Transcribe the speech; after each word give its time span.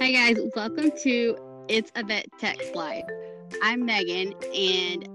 Hi, 0.00 0.12
guys. 0.12 0.38
Welcome 0.56 0.92
to 1.02 1.36
It's 1.68 1.92
a 1.94 2.02
Vet 2.02 2.24
Tech 2.38 2.56
Life. 2.74 3.04
I'm 3.62 3.84
Megan, 3.84 4.32
and 4.54 5.06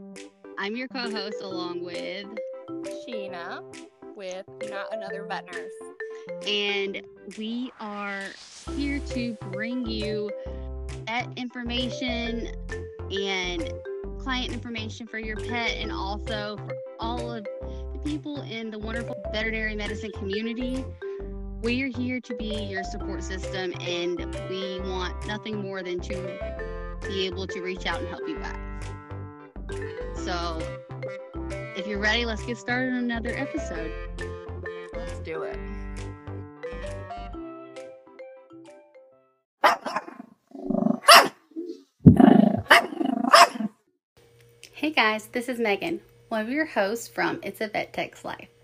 I'm 0.59 0.75
your 0.75 0.87
co 0.89 1.09
host 1.09 1.41
along 1.41 1.83
with 1.83 2.27
Sheena 3.01 3.63
with 4.15 4.45
Not 4.69 4.93
Another 4.93 5.25
Vet 5.25 5.47
Nurse. 5.51 5.73
And 6.47 7.01
we 7.35 7.71
are 7.79 8.25
here 8.75 8.99
to 8.99 9.33
bring 9.51 9.87
you 9.87 10.29
vet 11.07 11.29
information 11.35 12.51
and 13.09 13.73
client 14.19 14.53
information 14.53 15.07
for 15.07 15.17
your 15.17 15.37
pet, 15.37 15.77
and 15.77 15.91
also 15.91 16.57
for 16.57 16.77
all 16.99 17.31
of 17.33 17.43
the 17.43 17.99
people 18.03 18.43
in 18.43 18.69
the 18.69 18.77
wonderful 18.77 19.15
veterinary 19.33 19.75
medicine 19.75 20.11
community. 20.11 20.85
We're 21.65 21.87
here 21.87 22.21
to 22.21 22.35
be 22.35 22.53
your 22.65 22.83
support 22.83 23.23
system, 23.23 23.73
and 23.81 24.19
we 24.51 24.79
want 24.81 25.25
nothing 25.25 25.63
more 25.63 25.81
than 25.81 25.99
to 26.01 26.99
be 27.07 27.25
able 27.25 27.47
to 27.47 27.59
reach 27.59 27.87
out 27.87 28.01
and 28.01 28.07
help 28.07 28.21
you 28.27 28.37
guys. 28.37 28.59
So, 30.23 30.61
if 31.75 31.87
you're 31.87 31.97
ready, 31.97 32.23
let's 32.23 32.45
get 32.45 32.59
started 32.59 32.91
on 32.91 32.97
another 32.97 33.35
episode. 33.35 33.91
Let's 34.93 35.17
do 35.21 35.41
it. 35.41 35.57
Hey 44.71 44.91
guys, 44.91 45.25
this 45.29 45.49
is 45.49 45.57
Megan, 45.57 45.99
one 46.29 46.41
of 46.41 46.49
your 46.49 46.65
hosts 46.65 47.07
from 47.07 47.39
It's 47.41 47.59
a 47.59 47.69
Vet 47.69 47.91
Tech's 47.91 48.23
Life. 48.23 48.54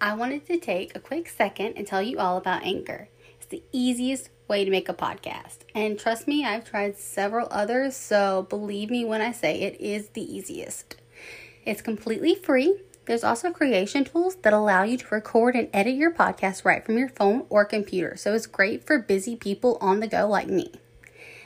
I 0.00 0.14
wanted 0.14 0.46
to 0.46 0.58
take 0.58 0.94
a 0.94 1.00
quick 1.00 1.28
second 1.28 1.72
and 1.76 1.84
tell 1.84 2.00
you 2.00 2.18
all 2.20 2.36
about 2.36 2.62
Anchor. 2.62 3.08
It's 3.36 3.46
the 3.46 3.64
easiest 3.72 4.30
way 4.46 4.64
to 4.64 4.70
make 4.70 4.88
a 4.88 4.94
podcast. 4.94 5.58
And 5.74 5.98
trust 5.98 6.28
me, 6.28 6.44
I've 6.44 6.64
tried 6.64 6.96
several 6.96 7.48
others, 7.50 7.96
so 7.96 8.46
believe 8.48 8.90
me 8.90 9.04
when 9.04 9.20
I 9.20 9.32
say 9.32 9.60
it 9.60 9.80
is 9.80 10.10
the 10.10 10.22
easiest. 10.22 10.94
It's 11.64 11.82
completely 11.82 12.36
free. 12.36 12.76
There's 13.06 13.24
also 13.24 13.50
creation 13.50 14.04
tools 14.04 14.36
that 14.42 14.52
allow 14.52 14.84
you 14.84 14.98
to 14.98 15.06
record 15.10 15.56
and 15.56 15.68
edit 15.72 15.96
your 15.96 16.12
podcast 16.12 16.64
right 16.64 16.84
from 16.84 16.96
your 16.96 17.08
phone 17.08 17.46
or 17.48 17.64
computer, 17.64 18.16
so 18.16 18.34
it's 18.34 18.46
great 18.46 18.86
for 18.86 19.00
busy 19.00 19.34
people 19.34 19.78
on 19.80 19.98
the 19.98 20.06
go 20.06 20.28
like 20.28 20.48
me. 20.48 20.70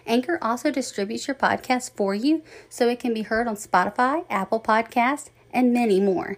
Anchor 0.06 0.38
also 0.42 0.70
distributes 0.70 1.27
your 1.27 1.36
podcast 1.36 1.92
for 1.96 2.14
you 2.14 2.42
so 2.68 2.88
it 2.88 3.00
can 3.00 3.14
be 3.14 3.22
heard 3.22 3.48
on 3.48 3.56
Spotify, 3.56 4.27
Apple 4.28 4.60
Podcasts, 4.60 5.30
and 5.52 5.72
many 5.72 6.00
more. 6.00 6.36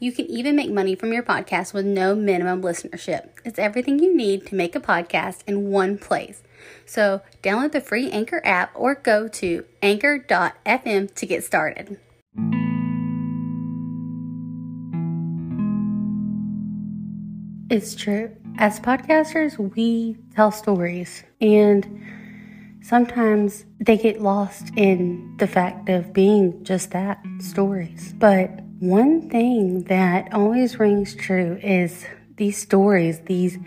You 0.00 0.12
can 0.12 0.26
even 0.26 0.54
make 0.54 0.70
money 0.70 0.94
from 0.94 1.12
your 1.12 1.24
podcast 1.24 1.74
with 1.74 1.84
no 1.84 2.14
minimum 2.14 2.62
listenership. 2.62 3.30
It's 3.44 3.58
everything 3.58 3.98
you 3.98 4.16
need 4.16 4.46
to 4.46 4.54
make 4.54 4.76
a 4.76 4.80
podcast 4.80 5.40
in 5.46 5.70
one 5.70 5.98
place. 5.98 6.42
So, 6.86 7.22
download 7.42 7.72
the 7.72 7.80
free 7.80 8.08
Anchor 8.10 8.40
app 8.44 8.70
or 8.74 8.94
go 8.94 9.26
to 9.26 9.64
anchor.fm 9.82 11.14
to 11.14 11.26
get 11.26 11.44
started. 11.44 11.98
It's 17.70 17.94
true. 17.96 18.34
As 18.56 18.80
podcasters, 18.80 19.58
we 19.74 20.16
tell 20.34 20.50
stories, 20.50 21.22
and 21.40 22.04
sometimes 22.82 23.64
they 23.80 23.96
get 23.96 24.22
lost 24.22 24.70
in 24.76 25.34
the 25.38 25.46
fact 25.46 25.88
of 25.88 26.12
being 26.12 26.64
just 26.64 26.92
that 26.92 27.20
stories. 27.40 28.14
But 28.16 28.60
one 28.80 29.28
thing 29.28 29.82
that 29.84 30.32
always 30.32 30.78
rings 30.78 31.14
true 31.14 31.58
is 31.62 32.06
these 32.36 32.56
stories, 32.56 33.20
these 33.22 33.58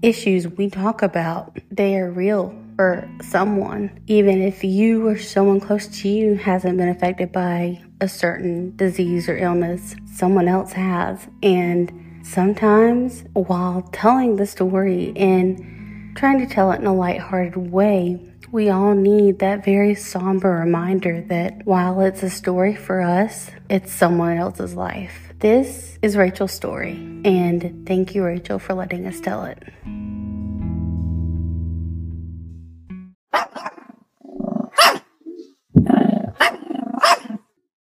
issues 0.00 0.46
we 0.46 0.70
talk 0.70 1.02
about, 1.02 1.58
they 1.70 1.96
are 1.96 2.10
real 2.10 2.54
for 2.76 3.08
someone. 3.20 3.98
Even 4.06 4.40
if 4.40 4.62
you 4.62 5.08
or 5.08 5.18
someone 5.18 5.58
close 5.58 5.88
to 5.88 6.08
you 6.08 6.36
hasn't 6.36 6.78
been 6.78 6.88
affected 6.88 7.32
by 7.32 7.82
a 8.00 8.08
certain 8.08 8.76
disease 8.76 9.28
or 9.28 9.36
illness, 9.36 9.96
someone 10.14 10.46
else 10.46 10.72
has. 10.72 11.26
And 11.42 12.20
sometimes 12.22 13.24
while 13.32 13.82
telling 13.92 14.36
the 14.36 14.46
story 14.46 15.12
and 15.16 16.16
trying 16.16 16.38
to 16.38 16.46
tell 16.46 16.70
it 16.70 16.80
in 16.80 16.86
a 16.86 16.94
lighthearted 16.94 17.56
way, 17.56 18.20
we 18.54 18.70
all 18.70 18.94
need 18.94 19.40
that 19.40 19.64
very 19.64 19.96
somber 19.96 20.48
reminder 20.48 21.20
that 21.22 21.66
while 21.66 22.00
it's 22.00 22.22
a 22.22 22.30
story 22.30 22.72
for 22.72 23.00
us, 23.00 23.50
it's 23.68 23.92
someone 23.92 24.36
else's 24.36 24.76
life. 24.76 25.32
This 25.40 25.98
is 26.02 26.16
Rachel's 26.16 26.52
story, 26.52 26.92
and 27.24 27.84
thank 27.84 28.14
you, 28.14 28.22
Rachel, 28.22 28.60
for 28.60 28.74
letting 28.74 29.06
us 29.06 29.18
tell 29.18 29.44
it. 29.44 29.58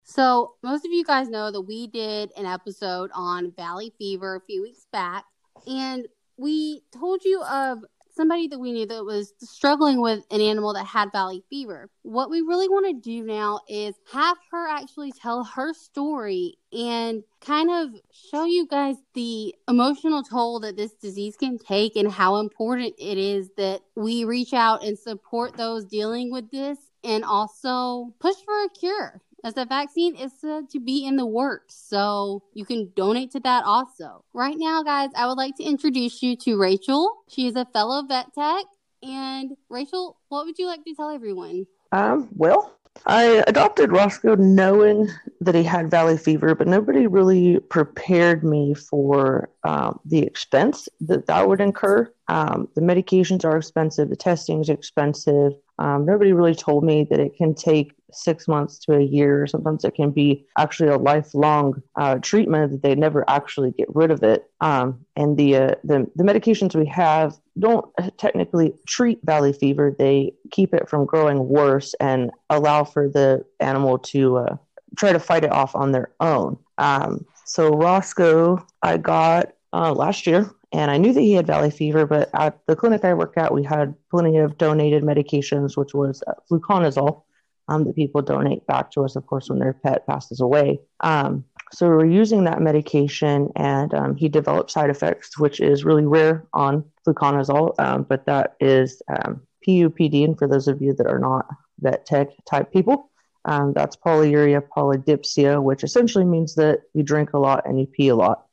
So, 0.05 0.55
most 0.63 0.85
of 0.85 0.93
you 0.93 1.03
guys 1.05 1.29
know 1.29 1.51
that 1.51 1.63
we 1.63 1.89
did 1.89 2.31
an 2.37 2.47
episode 2.47 3.11
on 3.13 3.51
valley 3.57 3.93
fever 3.99 4.37
a 4.37 4.41
few 4.41 4.63
weeks 4.63 4.87
back, 4.93 5.25
and 5.67 6.07
we 6.37 6.83
told 6.93 7.25
you 7.25 7.43
of 7.43 7.85
somebody 8.21 8.47
that 8.49 8.59
we 8.59 8.73
knew 8.73 8.85
that 8.85 9.03
was 9.03 9.33
struggling 9.41 9.99
with 9.99 10.23
an 10.31 10.43
animal 10.43 10.75
that 10.75 10.85
had 10.85 11.11
valley 11.11 11.43
fever. 11.49 11.89
What 12.03 12.29
we 12.29 12.43
really 12.43 12.69
want 12.69 12.87
to 12.87 12.93
do 12.93 13.25
now 13.25 13.61
is 13.67 13.95
have 14.13 14.37
her 14.51 14.69
actually 14.69 15.11
tell 15.11 15.43
her 15.43 15.73
story 15.73 16.59
and 16.71 17.23
kind 17.41 17.71
of 17.71 17.99
show 18.13 18.45
you 18.45 18.67
guys 18.67 18.97
the 19.15 19.55
emotional 19.69 20.23
toll 20.23 20.61
that 20.61 20.77
this 20.77 20.93
disease 20.93 21.35
can 21.39 21.57
take 21.57 21.97
and 21.97 22.13
how 22.13 22.37
important 22.37 22.93
it 22.99 23.17
is 23.17 23.49
that 23.57 23.81
we 23.97 24.27
reach 24.27 24.53
out 24.53 24.85
and 24.85 24.99
support 24.99 25.57
those 25.57 25.87
dealing 25.87 26.31
with 26.31 26.51
this 26.51 26.77
and 27.03 27.25
also 27.25 28.13
push 28.21 28.37
for 28.45 28.65
a 28.65 28.69
cure 28.69 29.23
as 29.45 29.55
the 29.55 29.65
vaccine 29.65 30.17
is 30.17 30.33
said 30.41 30.71
to 30.71 30.81
be 30.81 31.07
in 31.07 31.17
the 31.17 31.27
works. 31.27 31.75
So 31.89 32.43
you 32.55 32.65
can 32.65 32.91
donate 32.95 33.31
to 33.33 33.41
that 33.41 33.65
also. 33.65 34.25
Right 34.33 34.57
now, 34.59 34.83
guys, 34.83 35.11
I 35.17 35.27
would 35.27 35.39
like 35.39 35.57
to 35.57 35.65
introduce 35.65 36.23
you 36.23 36.37
to 36.37 36.59
Rachel. 36.59 37.25
She 37.29 37.47
is 37.47 37.57
a 37.57 37.67
fellow 37.67 38.03
vet 38.07 38.35
tech. 38.35 38.65
And 39.03 39.53
Rachel, 39.69 40.19
what 40.29 40.45
would 40.45 40.59
you 40.59 40.67
like 40.67 40.85
to 40.85 40.95
tell 40.95 41.11
everyone? 41.11 41.67
Um, 41.93 42.29
well, 42.37 42.77
I 43.07 43.43
adopted 43.47 43.93
Roscoe 43.93 44.35
knowing 44.35 45.09
that 45.41 45.55
he 45.55 45.63
had 45.63 45.91
valley 45.91 46.19
fever, 46.19 46.55
but 46.55 46.67
nobody 46.67 47.07
really 47.07 47.59
prepared 47.61 48.45
me 48.45 48.75
for 48.75 49.49
um, 49.65 49.99
the 50.05 50.19
expense 50.19 50.89
that 51.01 51.27
that 51.27 51.49
would 51.49 51.61
incur. 51.61 52.13
Um, 52.29 52.69
the 52.75 52.83
medications 52.83 53.45
are 53.45 53.57
expensive, 53.57 54.11
the 54.11 54.17
testing 54.17 54.61
is 54.61 54.69
expensive. 54.69 55.53
Um, 55.79 56.05
nobody 56.05 56.33
really 56.33 56.55
told 56.55 56.85
me 56.85 57.07
that 57.11 57.21
it 57.21 57.37
can 57.37 57.55
take 57.55 57.95
six 58.15 58.49
months 58.49 58.79
to 58.81 58.95
a 58.95 59.03
year. 59.03 59.47
Sometimes 59.47 59.85
it 59.85 59.95
can 59.95 60.11
be 60.11 60.47
actually 60.59 60.89
a 60.89 60.99
lifelong 60.99 61.83
uh, 61.97 62.17
treatment 62.17 62.73
that 62.73 62.83
they 62.83 62.95
never 62.95 63.25
actually 63.29 63.73
get 63.73 63.95
rid 63.95 64.11
of 64.11 64.23
it. 64.23 64.51
Um, 64.61 65.05
and 65.17 65.37
the, 65.37 65.57
uh, 65.57 65.75
the 65.85 66.11
the 66.17 66.25
medications 66.25 66.75
we 66.75 66.87
have 66.87 67.37
don't 67.59 67.87
technically 68.19 68.75
treat 68.87 69.19
valley 69.25 69.53
fever. 69.53 69.95
They 69.99 70.33
keep 70.51 70.75
it 70.75 70.89
from 70.89 71.07
growing 71.07 71.49
worse 71.49 71.95
and 72.01 72.31
allow 72.49 72.85
for 72.85 73.09
the 73.09 73.45
animal 73.61 73.99
to 73.99 74.39
uh, 74.39 74.57
try 74.97 75.13
to 75.13 75.21
fight 75.21 75.45
it 75.45 75.53
off 75.53 75.75
on 75.75 75.93
their 75.93 76.11
own. 76.21 76.59
Um, 76.79 77.27
so 77.45 77.71
Roscoe, 77.71 78.65
I 78.83 78.97
got 78.97 79.53
uh, 79.73 79.93
last 79.93 80.27
year 80.27 80.51
and 80.73 80.91
I 80.91 80.99
knew 80.99 81.13
that 81.13 81.21
he 81.21 81.33
had 81.33 81.47
valley 81.47 81.71
fever, 81.71 82.07
but 82.07 82.31
at 82.35 82.59
the 82.67 82.77
clinic 82.77 83.05
I 83.05 83.15
work 83.15 83.35
at, 83.37 83.53
we 83.53 83.65
had 83.65 83.95
plenty 84.11 84.39
of 84.39 84.57
donated 84.57 85.03
medications, 85.03 85.77
which 85.77 85.95
was 85.95 86.23
uh, 86.27 86.35
fluconazole 86.51 87.23
um, 87.71 87.85
that 87.85 87.95
people 87.95 88.21
donate 88.21 88.67
back 88.67 88.91
to 88.91 89.05
us, 89.05 89.17
of 89.17 89.27
course, 89.27 89.49
when 89.49 89.61
their 89.61 89.73
pet 89.73 90.07
passes 90.07 90.41
away. 90.41 90.81
Um, 91.01 91.45
so 91.73 91.89
we 91.89 91.95
are 92.03 92.05
using 92.05 92.45
that 92.45 92.61
medication, 92.61 93.49
and 93.55 93.95
um, 93.95 94.17
he 94.17 94.29
developed 94.29 94.73
side 94.73 94.91
effects, 94.91 95.39
which 95.39 95.61
is 95.61 95.85
really 95.85 96.05
rare 96.05 96.45
on 96.53 96.85
fluconazole, 97.07 97.79
um, 97.79 98.03
but 98.03 98.27
that 98.27 98.57
is 98.59 99.01
um, 99.09 99.41
PUPD. 99.67 100.25
And 100.25 100.37
for 100.37 100.49
those 100.49 100.67
of 100.67 100.83
you 100.83 100.93
that 100.95 101.07
are 101.07 101.21
not 101.21 101.47
vet 101.79 102.05
tech 102.05 102.29
type 102.45 102.73
people, 102.73 103.09
um, 103.45 103.73
that's 103.73 103.97
polyuria 103.97 104.63
polydipsia, 104.77 105.63
which 105.63 105.85
essentially 105.85 106.25
means 106.25 106.57
that 106.57 106.81
you 106.93 107.05
drink 107.05 107.35
a 107.35 107.39
lot 107.39 107.67
and 107.67 107.79
you 107.79 107.87
pee 107.87 108.09
a 108.09 108.17
lot. 108.17 108.47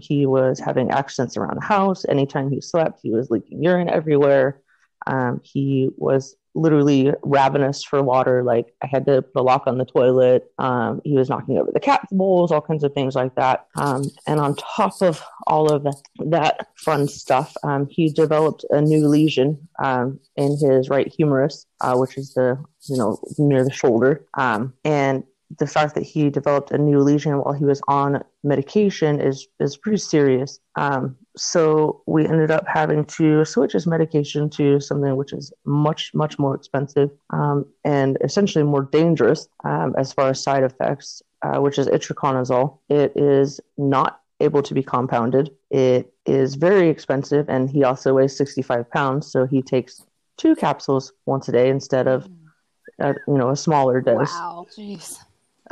He 0.00 0.24
was 0.24 0.58
having 0.58 0.90
accidents 0.90 1.36
around 1.36 1.56
the 1.56 1.66
house. 1.66 2.06
Anytime 2.08 2.50
he 2.50 2.62
slept, 2.62 3.00
he 3.02 3.10
was 3.10 3.30
leaking 3.30 3.62
urine 3.62 3.90
everywhere. 3.90 4.62
Um, 5.06 5.40
he 5.44 5.90
was 5.96 6.36
literally 6.54 7.12
ravenous 7.22 7.82
for 7.82 8.02
water. 8.02 8.42
Like 8.42 8.74
I 8.82 8.86
had 8.86 9.06
to 9.06 9.22
put 9.22 9.40
a 9.40 9.42
lock 9.42 9.64
on 9.66 9.78
the 9.78 9.84
toilet. 9.84 10.50
Um, 10.58 11.00
he 11.04 11.16
was 11.16 11.28
knocking 11.28 11.58
over 11.58 11.70
the 11.72 11.80
cat 11.80 12.06
bowls, 12.10 12.52
all 12.52 12.60
kinds 12.60 12.84
of 12.84 12.92
things 12.92 13.14
like 13.14 13.34
that. 13.36 13.66
Um, 13.76 14.04
and 14.26 14.40
on 14.40 14.56
top 14.56 15.00
of 15.00 15.22
all 15.46 15.72
of 15.72 15.86
that 16.18 16.66
fun 16.76 17.08
stuff, 17.08 17.56
um, 17.62 17.86
he 17.90 18.10
developed 18.10 18.64
a 18.70 18.80
new 18.80 19.06
lesion 19.08 19.68
um, 19.82 20.20
in 20.36 20.56
his 20.58 20.88
right 20.88 21.12
humerus, 21.12 21.66
uh, 21.80 21.96
which 21.96 22.16
is 22.16 22.34
the 22.34 22.62
you 22.88 22.96
know 22.96 23.18
near 23.38 23.64
the 23.64 23.72
shoulder. 23.72 24.26
Um, 24.34 24.74
and 24.84 25.24
the 25.58 25.66
fact 25.66 25.94
that 25.94 26.02
he 26.02 26.30
developed 26.30 26.70
a 26.70 26.78
new 26.78 27.00
lesion 27.00 27.38
while 27.38 27.52
he 27.54 27.64
was 27.64 27.80
on 27.88 28.22
medication 28.42 29.20
is 29.20 29.48
is 29.60 29.76
pretty 29.76 29.98
serious. 29.98 30.60
Um, 30.76 31.16
so 31.36 32.02
we 32.06 32.26
ended 32.26 32.50
up 32.50 32.66
having 32.66 33.04
to 33.04 33.44
switch 33.44 33.72
his 33.72 33.86
medication 33.86 34.50
to 34.50 34.80
something 34.80 35.16
which 35.16 35.32
is 35.32 35.52
much 35.64 36.12
much 36.14 36.38
more 36.38 36.54
expensive 36.54 37.10
um, 37.30 37.66
and 37.84 38.18
essentially 38.22 38.64
more 38.64 38.82
dangerous 38.82 39.48
um, 39.64 39.94
as 39.98 40.12
far 40.12 40.30
as 40.30 40.42
side 40.42 40.64
effects, 40.64 41.22
uh, 41.42 41.58
which 41.60 41.78
is 41.78 41.86
itraconazole. 41.88 42.78
It 42.88 43.12
is 43.16 43.60
not 43.76 44.20
able 44.40 44.62
to 44.62 44.74
be 44.74 44.82
compounded. 44.82 45.50
It 45.70 46.12
is 46.26 46.56
very 46.56 46.88
expensive, 46.88 47.48
and 47.48 47.70
he 47.70 47.84
also 47.84 48.14
weighs 48.14 48.36
65 48.36 48.90
pounds, 48.90 49.30
so 49.30 49.46
he 49.46 49.62
takes 49.62 50.02
two 50.36 50.56
capsules 50.56 51.12
once 51.26 51.48
a 51.48 51.52
day 51.52 51.68
instead 51.68 52.08
of 52.08 52.28
a, 52.98 53.14
you 53.26 53.38
know 53.38 53.50
a 53.50 53.56
smaller 53.56 54.00
dose. 54.00 54.32
Wow, 54.32 54.66
jeez. 54.76 55.18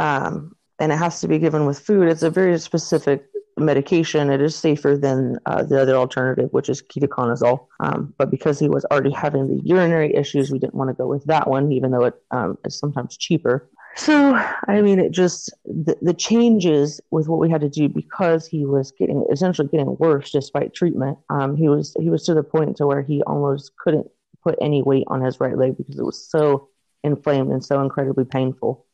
Um, 0.00 0.56
and 0.78 0.90
it 0.92 0.96
has 0.96 1.20
to 1.20 1.28
be 1.28 1.38
given 1.38 1.66
with 1.66 1.78
food. 1.78 2.08
It's 2.08 2.22
a 2.22 2.30
very 2.30 2.58
specific 2.58 3.26
medication. 3.58 4.30
It 4.30 4.40
is 4.40 4.56
safer 4.56 4.96
than 4.96 5.38
uh, 5.46 5.62
the 5.62 5.80
other 5.80 5.94
alternative, 5.94 6.48
which 6.52 6.68
is 6.68 6.82
ketoconazole. 6.82 7.66
Um, 7.80 8.14
but 8.16 8.30
because 8.30 8.58
he 8.58 8.68
was 8.68 8.84
already 8.86 9.10
having 9.10 9.46
the 9.46 9.60
urinary 9.62 10.14
issues, 10.14 10.50
we 10.50 10.58
didn't 10.58 10.74
want 10.74 10.88
to 10.88 10.94
go 10.94 11.06
with 11.06 11.24
that 11.26 11.48
one, 11.48 11.70
even 11.70 11.90
though 11.90 12.04
it 12.04 12.14
um, 12.30 12.56
is 12.64 12.78
sometimes 12.78 13.16
cheaper. 13.16 13.68
So, 13.96 14.40
I 14.68 14.80
mean, 14.80 14.98
it 14.98 15.10
just 15.10 15.52
the, 15.64 15.96
the 16.00 16.14
changes 16.14 17.00
with 17.10 17.28
what 17.28 17.40
we 17.40 17.50
had 17.50 17.60
to 17.60 17.68
do 17.68 17.88
because 17.88 18.46
he 18.46 18.64
was 18.64 18.92
getting 18.92 19.26
essentially 19.30 19.68
getting 19.68 19.96
worse 19.98 20.30
despite 20.30 20.72
treatment. 20.72 21.18
Um, 21.28 21.56
he 21.56 21.68
was 21.68 21.94
he 21.98 22.08
was 22.08 22.24
to 22.24 22.34
the 22.34 22.44
point 22.44 22.76
to 22.76 22.86
where 22.86 23.02
he 23.02 23.22
almost 23.24 23.72
couldn't 23.76 24.06
put 24.42 24.56
any 24.60 24.82
weight 24.82 25.04
on 25.08 25.20
his 25.20 25.40
right 25.40 25.58
leg 25.58 25.76
because 25.76 25.98
it 25.98 26.04
was 26.04 26.30
so 26.30 26.68
inflamed 27.02 27.50
and 27.50 27.64
so 27.64 27.82
incredibly 27.82 28.24
painful. 28.24 28.86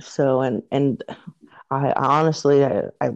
So, 0.00 0.40
and 0.40 0.62
and 0.70 1.02
I, 1.70 1.90
I 1.90 2.20
honestly, 2.20 2.64
I, 2.64 2.82
I 3.00 3.10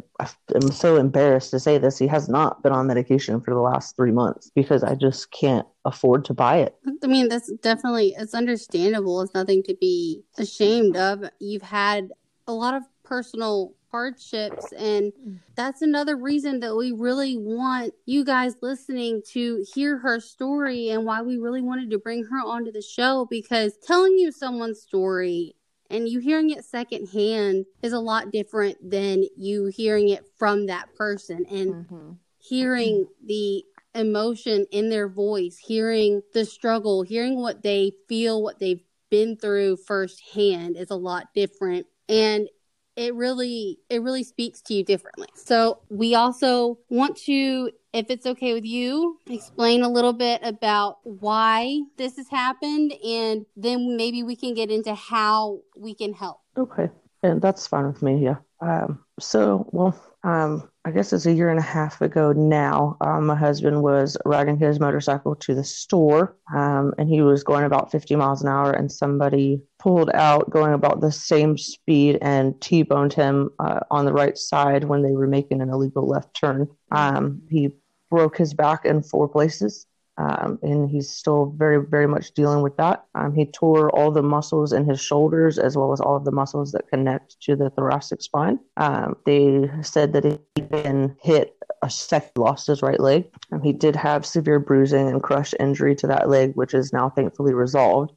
am 0.55 0.71
so 0.71 0.97
embarrassed 0.97 1.51
to 1.51 1.61
say 1.61 1.79
this. 1.79 1.99
He 1.99 2.07
has 2.07 2.29
not 2.29 2.63
been 2.63 2.73
on 2.73 2.87
medication 2.87 3.41
for 3.41 3.53
the 3.53 3.61
last 3.61 3.97
three 3.97 4.13
months 4.13 4.51
because 4.55 4.85
I 4.85 4.95
just 4.95 5.31
can't 5.33 5.67
afford 5.85 6.25
to 6.27 6.35
buy 6.35 6.59
it. 6.59 6.77
I 7.03 7.07
mean, 7.07 7.29
that's 7.29 7.53
definitely 7.63 8.15
it's 8.17 8.35
understandable. 8.35 9.21
It's 9.23 9.35
nothing 9.35 9.63
to 9.65 9.75
be 9.81 10.23
ashamed 10.39 10.97
of. 10.97 11.25
You've 11.41 11.63
had 11.63 12.11
a 12.47 12.53
lot 12.53 12.75
of 12.75 12.85
personal 13.03 13.75
hardships 13.91 14.73
and 14.73 15.13
that's 15.55 15.81
another 15.81 16.17
reason 16.17 16.59
that 16.59 16.75
we 16.75 16.91
really 16.91 17.37
want 17.37 17.95
you 18.07 18.25
guys 18.25 18.57
listening 18.61 19.23
to 19.25 19.65
hear 19.73 19.99
her 19.99 20.19
story 20.19 20.89
and 20.89 21.05
why 21.05 21.23
we 21.23 21.37
really 21.37 21.63
wanted 21.63 21.89
to 21.89 21.99
bring 21.99 22.25
her 22.25 22.41
onto 22.45 22.73
the 22.73 22.83
show 22.83 23.25
because 23.31 23.79
telling 23.87 24.19
you 24.19 24.33
someone's 24.33 24.81
story 24.81 25.55
and 25.91 26.09
you 26.09 26.21
hearing 26.21 26.51
it 26.51 26.65
secondhand 26.65 27.67
is 27.83 27.93
a 27.93 27.99
lot 27.99 28.31
different 28.33 28.77
than 28.83 29.25
you 29.37 29.67
hearing 29.67 30.09
it 30.09 30.25
from 30.37 30.67
that 30.67 30.95
person 30.95 31.45
and 31.47 31.75
Mhm. 31.75 32.19
hearing 32.39 33.07
the 33.25 33.65
emotion 33.95 34.67
in 34.71 34.89
their 34.89 35.09
voice, 35.09 35.57
hearing 35.57 36.23
the 36.33 36.45
struggle, 36.45 37.03
hearing 37.03 37.37
what 37.41 37.63
they 37.63 37.93
feel, 38.09 38.43
what 38.43 38.59
they've 38.59 38.85
been 39.11 39.37
through 39.37 39.77
firsthand 39.77 40.77
is 40.77 40.91
a 40.91 40.97
lot 40.97 41.29
different. 41.35 41.87
And 42.09 42.49
it 42.97 43.15
really 43.15 43.79
it 43.89 44.03
really 44.03 44.25
speaks 44.25 44.61
to 44.63 44.75
you 44.75 44.85
differently. 44.85 45.29
So 45.35 45.81
we 45.89 46.15
also 46.15 46.79
want 46.89 47.17
to 47.19 47.71
if 47.93 48.11
it's 48.11 48.27
okay 48.27 48.55
with 48.55 48.65
you, 48.65 49.21
explain 49.31 49.83
a 49.83 49.89
little 49.89 50.13
bit 50.13 50.41
about 50.43 50.99
why 51.05 51.81
this 51.97 52.17
has 52.17 52.29
happened 52.29 52.93
and 53.05 53.47
then 53.57 53.97
maybe 53.97 54.25
we 54.25 54.35
can 54.35 54.53
get 54.53 54.69
into 54.69 54.95
how 54.95 55.61
we 55.77 55.95
can 55.95 56.13
help. 56.13 56.41
Okay, 56.59 56.91
and 57.23 57.41
that's 57.41 57.69
fine 57.69 57.87
with 57.87 58.03
me. 58.03 58.23
Yeah. 58.25 58.37
Um, 58.61 58.99
so, 59.21 59.69
well, 59.71 59.95
um, 60.25 60.69
I 60.87 60.91
guess 60.91 61.13
it's 61.13 61.27
a 61.27 61.33
year 61.33 61.51
and 61.51 61.59
a 61.59 61.63
half 61.63 62.01
ago 62.01 62.33
now. 62.33 62.97
Um, 63.01 63.27
my 63.27 63.35
husband 63.35 63.83
was 63.83 64.17
riding 64.25 64.59
his 64.59 64.81
motorcycle 64.81 65.35
to 65.37 65.55
the 65.55 65.65
store, 65.65 66.37
um, 66.55 66.95
and 66.99 67.09
he 67.09 67.21
was 67.21 67.45
going 67.45 67.65
about 67.65 67.91
50 67.93 68.17
miles 68.17 68.43
an 68.43 68.49
hour, 68.49 68.73
and 68.73 68.91
somebody 68.91 69.63
pulled 69.79 70.11
out 70.15 70.51
going 70.51 70.73
about 70.73 71.03
the 71.03 71.13
same 71.13 71.59
speed 71.59 72.19
and 72.23 72.59
T-boned 72.61 73.13
him 73.13 73.51
uh, 73.59 73.81
on 73.91 74.07
the 74.07 74.13
right 74.15 74.37
side 74.37 74.85
when 74.85 75.03
they 75.03 75.13
were 75.13 75.27
making 75.27 75.61
an 75.61 75.69
illegal 75.69 76.09
left 76.09 76.35
turn. 76.35 76.69
Um, 76.91 77.43
he 77.51 77.71
broke 78.11 78.39
his 78.39 78.55
back 78.55 78.87
in 78.87 79.03
four 79.03 79.29
places. 79.29 79.87
Um, 80.17 80.59
and 80.63 80.89
he's 80.89 81.11
still 81.11 81.47
very, 81.57 81.85
very 81.85 82.07
much 82.07 82.33
dealing 82.33 82.63
with 82.63 82.77
that. 82.77 83.05
Um, 83.15 83.35
he 83.35 83.47
tore 83.47 83.91
all 83.91 84.11
the 84.11 84.23
muscles 84.23 84.73
in 84.73 84.85
his 84.85 85.01
shoulders 85.01 85.59
as 85.59 85.77
well 85.77 85.93
as 85.93 86.01
all 86.01 86.17
of 86.17 86.25
the 86.25 86.31
muscles 86.31 86.73
that 86.73 86.89
connect 86.89 87.41
to 87.43 87.57
the 87.57 87.71
thoracic 87.71 88.23
spine. 88.23 88.61
Um, 88.77 89.17
they 89.27 89.71
said 89.83 90.13
that 90.13 90.25
he'd 90.25 90.69
been 90.71 91.17
hit 91.21 91.57
a 91.83 91.91
second, 91.91 92.31
lost 92.41 92.69
his 92.69 92.83
right 92.83 93.01
leg. 93.01 93.27
Um, 93.53 93.61
he 93.63 93.73
did 93.73 93.97
have 93.97 94.25
severe 94.25 94.59
bruising 94.59 95.09
and 95.09 95.23
crush 95.23 95.53
injury 95.61 95.95
to 95.97 96.07
that 96.07 96.29
leg, 96.29 96.53
which 96.55 96.75
is 96.75 96.93
now 96.93 97.11
thankfully 97.11 97.53
resolved. 97.53 98.13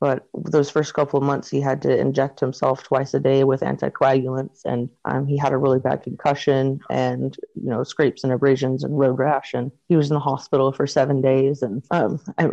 But 0.00 0.26
those 0.34 0.70
first 0.70 0.94
couple 0.94 1.18
of 1.18 1.24
months, 1.24 1.50
he 1.50 1.60
had 1.60 1.82
to 1.82 1.94
inject 1.96 2.40
himself 2.40 2.82
twice 2.82 3.12
a 3.12 3.20
day 3.20 3.44
with 3.44 3.60
anticoagulants, 3.60 4.64
and 4.64 4.88
um, 5.04 5.26
he 5.26 5.36
had 5.36 5.52
a 5.52 5.58
really 5.58 5.78
bad 5.78 6.02
concussion 6.02 6.80
and 6.88 7.36
you 7.54 7.68
know 7.68 7.84
scrapes 7.84 8.24
and 8.24 8.32
abrasions 8.32 8.82
and 8.82 8.98
road 8.98 9.18
rash, 9.18 9.52
and 9.52 9.70
he 9.88 9.96
was 9.96 10.08
in 10.10 10.14
the 10.14 10.20
hospital 10.20 10.72
for 10.72 10.86
seven 10.86 11.20
days. 11.20 11.60
And, 11.60 11.82
um, 11.90 12.18
and 12.38 12.50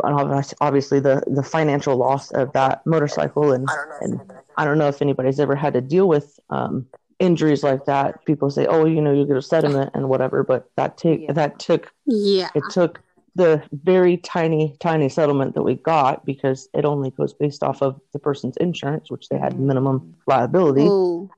obviously, 0.60 1.00
the 1.00 1.22
the 1.26 1.42
financial 1.42 1.96
loss 1.96 2.30
of 2.32 2.52
that 2.52 2.84
motorcycle, 2.86 3.52
and 3.52 3.66
and 4.02 4.20
I 4.58 4.66
don't 4.66 4.76
know 4.76 4.88
if 4.88 5.00
anybody's 5.00 5.40
ever 5.40 5.56
had 5.56 5.72
to 5.72 5.80
deal 5.80 6.06
with 6.06 6.38
um, 6.50 6.86
injuries 7.18 7.62
like 7.62 7.86
that. 7.86 8.26
People 8.26 8.50
say, 8.50 8.66
"Oh, 8.66 8.84
you 8.84 9.00
know, 9.00 9.12
you 9.12 9.26
get 9.26 9.38
a 9.38 9.42
settlement 9.42 9.92
and 9.94 10.10
whatever," 10.10 10.44
but 10.44 10.70
that 10.76 10.98
take 10.98 11.22
Yeah. 11.22 11.32
that 11.32 11.58
took 11.58 11.90
Yeah. 12.04 12.50
it 12.54 12.64
took 12.70 13.00
the 13.38 13.62
very 13.72 14.16
tiny, 14.16 14.76
tiny 14.80 15.08
settlement 15.08 15.54
that 15.54 15.62
we 15.62 15.76
got 15.76 16.26
because 16.26 16.68
it 16.74 16.84
only 16.84 17.10
goes 17.12 17.32
based 17.32 17.62
off 17.62 17.82
of 17.82 18.00
the 18.12 18.18
person's 18.18 18.56
insurance, 18.56 19.10
which 19.10 19.28
they 19.28 19.38
had 19.38 19.58
minimum 19.58 20.16
liability. 20.26 20.88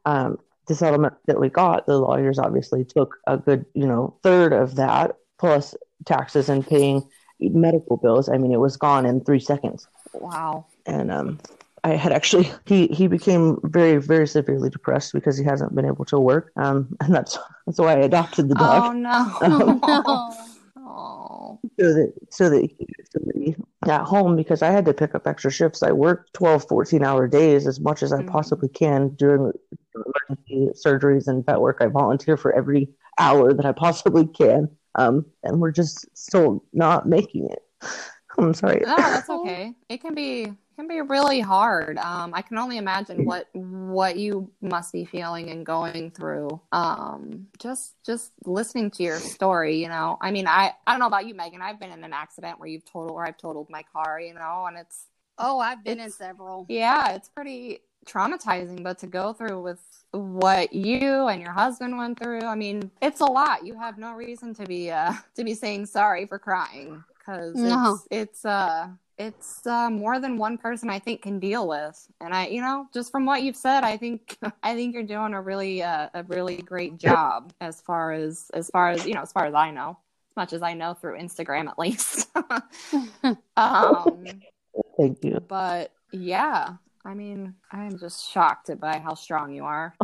Um, 0.06 0.38
the 0.66 0.74
settlement 0.74 1.14
that 1.26 1.38
we 1.38 1.50
got, 1.50 1.86
the 1.86 1.98
lawyers 1.98 2.38
obviously 2.38 2.84
took 2.84 3.18
a 3.26 3.36
good, 3.36 3.66
you 3.74 3.86
know, 3.86 4.16
third 4.22 4.54
of 4.54 4.76
that 4.76 5.16
plus 5.38 5.74
taxes 6.06 6.48
and 6.48 6.66
paying 6.66 7.06
medical 7.38 7.98
bills. 7.98 8.30
I 8.30 8.38
mean, 8.38 8.52
it 8.52 8.60
was 8.60 8.78
gone 8.78 9.04
in 9.04 9.22
three 9.22 9.40
seconds. 9.40 9.86
Wow. 10.14 10.66
And 10.86 11.12
um, 11.12 11.38
I 11.84 11.96
had 11.96 12.12
actually 12.12 12.50
he 12.64 12.86
he 12.86 13.08
became 13.08 13.58
very 13.62 13.98
very 13.98 14.26
severely 14.26 14.70
depressed 14.70 15.12
because 15.12 15.36
he 15.36 15.44
hasn't 15.44 15.74
been 15.74 15.84
able 15.84 16.06
to 16.06 16.18
work. 16.18 16.50
Um, 16.56 16.96
and 17.00 17.14
that's 17.14 17.38
that's 17.66 17.78
why 17.78 17.92
I 17.92 18.00
adopted 18.00 18.48
the 18.48 18.54
dog. 18.54 18.84
Oh 18.84 18.92
no. 18.92 19.80
no. 19.82 20.36
oh. 20.90 21.60
so 21.78 21.92
that 21.94 22.12
so 22.30 22.50
that 22.50 22.60
he 22.62 22.86
so 23.10 23.18
that 23.24 23.36
he 23.36 23.56
at 23.88 24.02
home 24.02 24.36
because 24.36 24.62
I 24.62 24.70
had 24.70 24.84
to 24.86 24.94
pick 24.94 25.14
up 25.14 25.26
extra 25.26 25.50
shifts. 25.50 25.82
I 25.82 25.92
work 25.92 26.26
12, 26.34 26.68
14 26.68 27.04
hour 27.04 27.26
days 27.26 27.66
as 27.66 27.80
much 27.80 28.02
as 28.02 28.12
I 28.12 28.22
Mhm. 28.22 28.28
possibly 28.28 28.68
can 28.68 29.10
during 29.16 29.52
emergency 29.94 30.70
surgeries 30.86 31.26
and 31.28 31.44
vet 31.44 31.60
work. 31.60 31.78
I 31.80 31.86
volunteer 31.86 32.36
for 32.36 32.52
every 32.52 32.88
hour 33.18 33.52
that 33.54 33.64
I 33.66 33.72
possibly 33.72 34.26
can. 34.26 34.68
Um, 34.96 35.24
and 35.44 35.60
we're 35.60 35.70
just 35.72 36.06
still 36.16 36.64
not 36.72 37.08
making 37.08 37.48
it. 37.50 37.62
I'm 38.38 38.54
sorry. 38.54 38.80
No, 38.84 38.96
that's 38.96 39.28
okay. 39.38 39.74
It 39.88 40.00
can 40.00 40.14
be 40.14 40.52
can 40.80 40.88
be 40.88 41.00
really 41.02 41.40
hard. 41.40 41.98
Um, 41.98 42.32
I 42.34 42.42
can 42.42 42.58
only 42.58 42.78
imagine 42.78 43.24
what 43.24 43.48
what 43.52 44.16
you 44.16 44.50
must 44.62 44.92
be 44.92 45.04
feeling 45.04 45.50
and 45.50 45.64
going 45.64 46.10
through. 46.10 46.60
Um, 46.72 47.46
just 47.58 47.94
just 48.04 48.32
listening 48.46 48.90
to 48.92 49.02
your 49.02 49.18
story, 49.18 49.76
you 49.80 49.88
know. 49.88 50.16
I 50.20 50.30
mean, 50.30 50.46
I 50.46 50.72
I 50.86 50.92
don't 50.92 51.00
know 51.00 51.06
about 51.06 51.26
you, 51.26 51.34
Megan. 51.34 51.60
I've 51.62 51.78
been 51.78 51.90
in 51.90 52.02
an 52.02 52.12
accident 52.12 52.58
where 52.58 52.68
you've 52.68 52.84
totaled 52.84 53.12
or 53.12 53.26
I've 53.26 53.36
totaled 53.36 53.68
my 53.70 53.82
car, 53.92 54.20
you 54.20 54.34
know, 54.34 54.64
and 54.66 54.76
it's 54.78 55.06
Oh, 55.38 55.58
I've 55.58 55.82
been 55.84 56.00
in 56.00 56.10
several. 56.10 56.66
yeah, 56.68 57.12
it's 57.14 57.28
pretty 57.28 57.80
traumatizing, 58.06 58.82
but 58.82 58.98
to 58.98 59.06
go 59.06 59.32
through 59.32 59.62
with 59.62 59.80
what 60.12 60.72
you 60.72 61.28
and 61.28 61.40
your 61.40 61.52
husband 61.52 61.96
went 61.96 62.18
through, 62.18 62.40
I 62.40 62.54
mean, 62.54 62.90
it's 63.00 63.20
a 63.20 63.26
lot. 63.26 63.64
You 63.64 63.78
have 63.78 63.96
no 63.98 64.12
reason 64.14 64.54
to 64.54 64.64
be 64.64 64.90
uh 64.90 65.12
to 65.36 65.44
be 65.44 65.54
saying 65.54 65.86
sorry 65.86 66.24
for 66.26 66.38
crying 66.38 67.04
because 67.18 67.56
No. 67.56 67.94
it's 67.94 68.06
it's 68.10 68.44
uh 68.46 68.88
it's 69.20 69.66
uh, 69.66 69.90
more 69.90 70.18
than 70.18 70.38
one 70.38 70.56
person 70.56 70.88
I 70.88 70.98
think 70.98 71.20
can 71.20 71.38
deal 71.38 71.68
with, 71.68 72.08
and 72.22 72.34
I, 72.34 72.46
you 72.46 72.62
know, 72.62 72.86
just 72.94 73.12
from 73.12 73.26
what 73.26 73.42
you've 73.42 73.56
said, 73.56 73.84
I 73.84 73.98
think 73.98 74.38
I 74.62 74.74
think 74.74 74.94
you're 74.94 75.02
doing 75.02 75.34
a 75.34 75.42
really 75.42 75.82
uh, 75.82 76.08
a 76.14 76.22
really 76.24 76.56
great 76.56 76.96
job 76.96 77.52
as 77.60 77.82
far 77.82 78.12
as 78.12 78.50
as 78.54 78.70
far 78.70 78.90
as 78.90 79.06
you 79.06 79.12
know, 79.12 79.20
as 79.20 79.30
far 79.30 79.44
as 79.44 79.54
I 79.54 79.70
know, 79.72 79.98
as 80.30 80.36
much 80.36 80.52
as 80.54 80.62
I 80.62 80.72
know 80.72 80.94
through 80.94 81.18
Instagram 81.18 81.68
at 81.68 81.78
least. 81.78 82.30
um, 83.56 84.24
Thank 84.96 85.22
you. 85.22 85.38
but 85.46 85.92
yeah, 86.12 86.76
I 87.04 87.12
mean, 87.12 87.54
I 87.70 87.84
am 87.84 87.98
just 87.98 88.30
shocked 88.30 88.70
by 88.80 88.98
how 88.98 89.14
strong 89.14 89.52
you 89.52 89.64
are. 89.64 89.94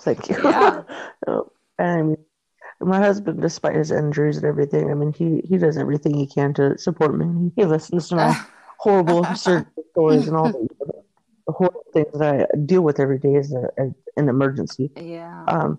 Thank 0.00 0.28
you. 0.28 0.36
Yeah. 0.42 0.82
Mean, 1.78 2.16
my 2.80 2.98
husband, 2.98 3.40
despite 3.40 3.76
his 3.76 3.90
injuries 3.90 4.36
and 4.36 4.46
everything, 4.46 4.90
I 4.90 4.94
mean, 4.94 5.12
he, 5.12 5.42
he 5.48 5.58
does 5.58 5.76
everything 5.76 6.14
he 6.14 6.26
can 6.26 6.54
to 6.54 6.78
support 6.78 7.16
me. 7.16 7.50
He 7.56 7.64
listens 7.64 8.08
to 8.08 8.16
my 8.16 8.40
horrible 8.78 9.24
surgery 9.34 9.66
stories 9.90 10.28
and 10.28 10.36
all 10.36 10.52
the, 10.52 10.68
the 11.46 11.52
horrible 11.52 11.84
things 11.92 12.18
that 12.18 12.48
I 12.52 12.56
deal 12.66 12.82
with 12.82 13.00
every 13.00 13.18
day 13.18 13.34
as 13.34 13.52
a, 13.52 13.68
as 13.78 13.92
an 14.16 14.28
emergency. 14.28 14.92
Yeah. 14.96 15.44
Um, 15.48 15.78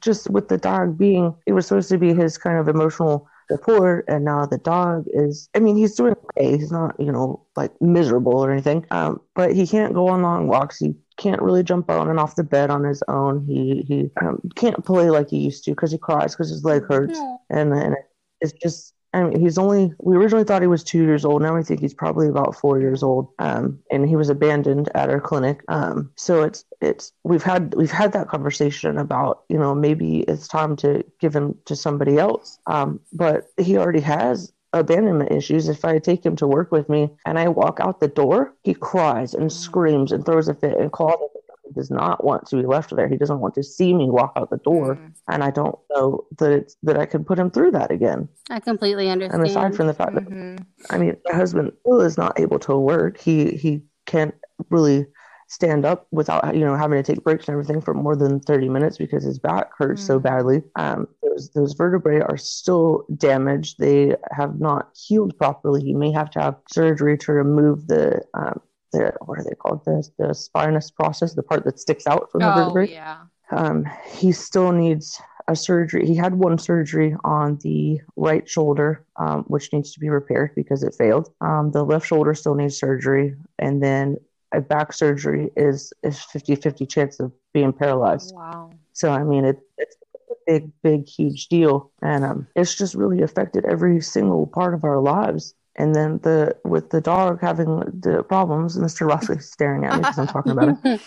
just 0.00 0.30
with 0.30 0.48
the 0.48 0.58
dog 0.58 0.96
being, 0.96 1.34
it 1.46 1.52
was 1.52 1.66
supposed 1.66 1.90
to 1.90 1.98
be 1.98 2.14
his 2.14 2.38
kind 2.38 2.58
of 2.58 2.68
emotional 2.68 3.28
support, 3.50 4.04
and 4.08 4.24
now 4.24 4.46
the 4.46 4.58
dog 4.58 5.04
is. 5.08 5.48
I 5.54 5.58
mean, 5.58 5.76
he's 5.76 5.94
doing 5.96 6.14
okay. 6.24 6.56
He's 6.56 6.70
not, 6.70 6.98
you 6.98 7.10
know, 7.10 7.44
like 7.56 7.72
miserable 7.80 8.38
or 8.38 8.52
anything. 8.52 8.86
Um, 8.92 9.20
but 9.34 9.54
he 9.54 9.66
can't 9.66 9.92
go 9.92 10.08
on 10.08 10.22
long 10.22 10.46
walks. 10.46 10.78
He 10.78 10.94
can't 11.20 11.42
really 11.42 11.62
jump 11.62 11.90
on 11.90 12.08
and 12.08 12.18
off 12.18 12.36
the 12.36 12.42
bed 12.42 12.70
on 12.70 12.82
his 12.84 13.02
own. 13.08 13.44
He 13.46 13.84
he 13.86 14.10
um, 14.20 14.40
can't 14.56 14.84
play 14.84 15.10
like 15.10 15.30
he 15.30 15.38
used 15.38 15.64
to 15.64 15.72
because 15.72 15.92
he 15.92 15.98
cries 15.98 16.34
because 16.34 16.50
his 16.50 16.64
leg 16.64 16.84
hurts, 16.88 17.18
and 17.50 17.72
and 17.72 17.94
it's 18.40 18.52
just 18.52 18.94
I 19.12 19.24
mean, 19.24 19.40
he's 19.40 19.58
only, 19.58 19.92
we 19.98 20.16
originally 20.16 20.44
thought 20.44 20.62
he 20.62 20.68
was 20.68 20.84
two 20.84 21.02
years 21.02 21.24
old. 21.24 21.42
Now 21.42 21.56
we 21.56 21.64
think 21.64 21.80
he's 21.80 21.94
probably 21.94 22.28
about 22.28 22.54
four 22.54 22.78
years 22.78 23.02
old. 23.02 23.28
Um, 23.40 23.80
and 23.90 24.08
he 24.08 24.14
was 24.14 24.28
abandoned 24.28 24.88
at 24.94 25.10
our 25.10 25.20
clinic. 25.20 25.62
Um, 25.68 26.12
so 26.16 26.44
it's, 26.44 26.64
it's, 26.80 27.12
we've 27.24 27.42
had, 27.42 27.74
we've 27.74 27.90
had 27.90 28.12
that 28.12 28.28
conversation 28.28 28.98
about, 28.98 29.42
you 29.48 29.58
know, 29.58 29.74
maybe 29.74 30.20
it's 30.20 30.46
time 30.46 30.76
to 30.76 31.04
give 31.18 31.34
him 31.34 31.56
to 31.64 31.74
somebody 31.74 32.18
else. 32.18 32.58
Um, 32.68 33.00
but 33.12 33.48
he 33.58 33.76
already 33.76 34.00
has 34.00 34.52
abandonment 34.72 35.32
issues. 35.32 35.68
If 35.68 35.84
I 35.84 35.98
take 35.98 36.24
him 36.24 36.36
to 36.36 36.46
work 36.46 36.70
with 36.70 36.88
me 36.88 37.10
and 37.26 37.38
I 37.38 37.48
walk 37.48 37.78
out 37.80 38.00
the 38.00 38.08
door, 38.08 38.54
he 38.62 38.74
cries 38.74 39.34
and 39.34 39.52
screams 39.52 40.12
and 40.12 40.24
throws 40.24 40.48
a 40.48 40.54
fit 40.54 40.78
and 40.78 40.92
calls 40.92 41.30
he 41.70 41.80
does 41.80 41.90
not 41.90 42.24
want 42.24 42.46
to 42.46 42.56
be 42.56 42.66
left 42.66 42.94
there. 42.94 43.08
He 43.08 43.16
doesn't 43.16 43.38
want 43.38 43.54
to 43.54 43.62
see 43.62 43.94
me 43.94 44.10
walk 44.10 44.32
out 44.36 44.50
the 44.50 44.58
door, 44.58 44.96
mm. 44.96 45.12
and 45.28 45.44
I 45.44 45.50
don't 45.50 45.78
know 45.90 46.24
that 46.38 46.50
it's, 46.50 46.76
that 46.82 46.98
I 46.98 47.06
can 47.06 47.24
put 47.24 47.38
him 47.38 47.50
through 47.50 47.70
that 47.72 47.90
again. 47.90 48.28
I 48.50 48.58
completely 48.60 49.08
understand. 49.08 49.40
And 49.40 49.50
aside 49.50 49.76
from 49.76 49.86
the 49.86 49.94
fact 49.94 50.12
mm-hmm. 50.12 50.56
that 50.56 50.66
I 50.90 50.98
mean, 50.98 51.16
my 51.26 51.36
husband 51.36 51.72
still 51.80 52.00
is 52.00 52.18
not 52.18 52.40
able 52.40 52.58
to 52.60 52.76
work. 52.76 53.20
He 53.20 53.52
he 53.52 53.82
can't 54.06 54.34
really 54.68 55.06
stand 55.50 55.84
up 55.84 56.06
without 56.10 56.54
you 56.54 56.64
know 56.64 56.76
having 56.76 57.02
to 57.02 57.12
take 57.12 57.22
breaks 57.22 57.48
and 57.48 57.54
everything 57.54 57.80
for 57.80 57.92
more 57.92 58.16
than 58.16 58.40
30 58.40 58.68
minutes 58.68 58.96
because 58.96 59.24
his 59.24 59.38
back 59.38 59.70
hurts 59.76 60.02
mm. 60.02 60.06
so 60.06 60.18
badly 60.18 60.62
um, 60.76 61.06
those, 61.22 61.50
those 61.50 61.72
vertebrae 61.74 62.20
are 62.20 62.38
still 62.38 63.04
damaged 63.16 63.76
they 63.78 64.14
have 64.30 64.60
not 64.60 64.90
healed 64.94 65.36
properly 65.36 65.82
he 65.82 65.92
may 65.92 66.10
have 66.10 66.30
to 66.30 66.40
have 66.40 66.56
surgery 66.68 67.18
to 67.18 67.32
remove 67.32 67.86
the 67.88 68.22
um, 68.34 68.60
the 68.92 69.12
what 69.24 69.38
are 69.38 69.44
they 69.44 69.54
called 69.54 69.84
the 69.84 70.08
the 70.18 70.34
spinous 70.34 70.90
process, 70.90 71.34
the 71.34 71.42
part 71.42 71.64
that 71.64 71.78
sticks 71.78 72.06
out 72.06 72.30
from 72.30 72.40
the 72.40 72.52
oh, 72.52 72.56
vertebrae. 72.56 72.92
Yeah. 72.92 73.18
Um, 73.50 73.86
he 74.12 74.32
still 74.32 74.72
needs 74.72 75.20
a 75.48 75.56
surgery. 75.56 76.06
He 76.06 76.14
had 76.14 76.34
one 76.34 76.58
surgery 76.58 77.16
on 77.24 77.58
the 77.62 78.00
right 78.16 78.48
shoulder, 78.48 79.04
um, 79.16 79.42
which 79.44 79.72
needs 79.72 79.92
to 79.92 80.00
be 80.00 80.08
repaired 80.08 80.52
because 80.54 80.82
it 80.84 80.94
failed. 80.94 81.32
Um, 81.40 81.72
the 81.72 81.84
left 81.84 82.06
shoulder 82.06 82.34
still 82.34 82.54
needs 82.54 82.78
surgery, 82.78 83.34
and 83.58 83.82
then 83.82 84.16
a 84.52 84.60
back 84.60 84.92
surgery 84.92 85.50
is 85.56 85.92
is 86.02 86.18
50-50 86.18 86.88
chance 86.88 87.20
of 87.20 87.32
being 87.52 87.72
paralyzed. 87.72 88.34
Wow. 88.34 88.72
So 88.92 89.10
I 89.10 89.24
mean 89.24 89.44
it, 89.44 89.60
it's 89.78 89.96
a 90.30 90.34
big, 90.46 90.70
big, 90.82 91.08
huge 91.08 91.48
deal, 91.48 91.90
and 92.02 92.24
um, 92.24 92.46
it's 92.56 92.74
just 92.74 92.94
really 92.94 93.22
affected 93.22 93.64
every 93.64 94.00
single 94.00 94.46
part 94.46 94.74
of 94.74 94.84
our 94.84 95.00
lives. 95.00 95.54
And 95.76 95.94
then 95.94 96.18
the 96.18 96.56
with 96.64 96.90
the 96.90 97.00
dog 97.00 97.40
having 97.40 97.78
the 98.00 98.24
problems, 98.28 98.76
Mr. 98.76 99.08
Rossley 99.08 99.40
staring 99.42 99.84
at 99.84 99.94
me 99.94 100.00
because 100.00 100.18
I'm 100.18 100.26
talking 100.26 100.52
about 100.52 100.78
it. 100.84 101.00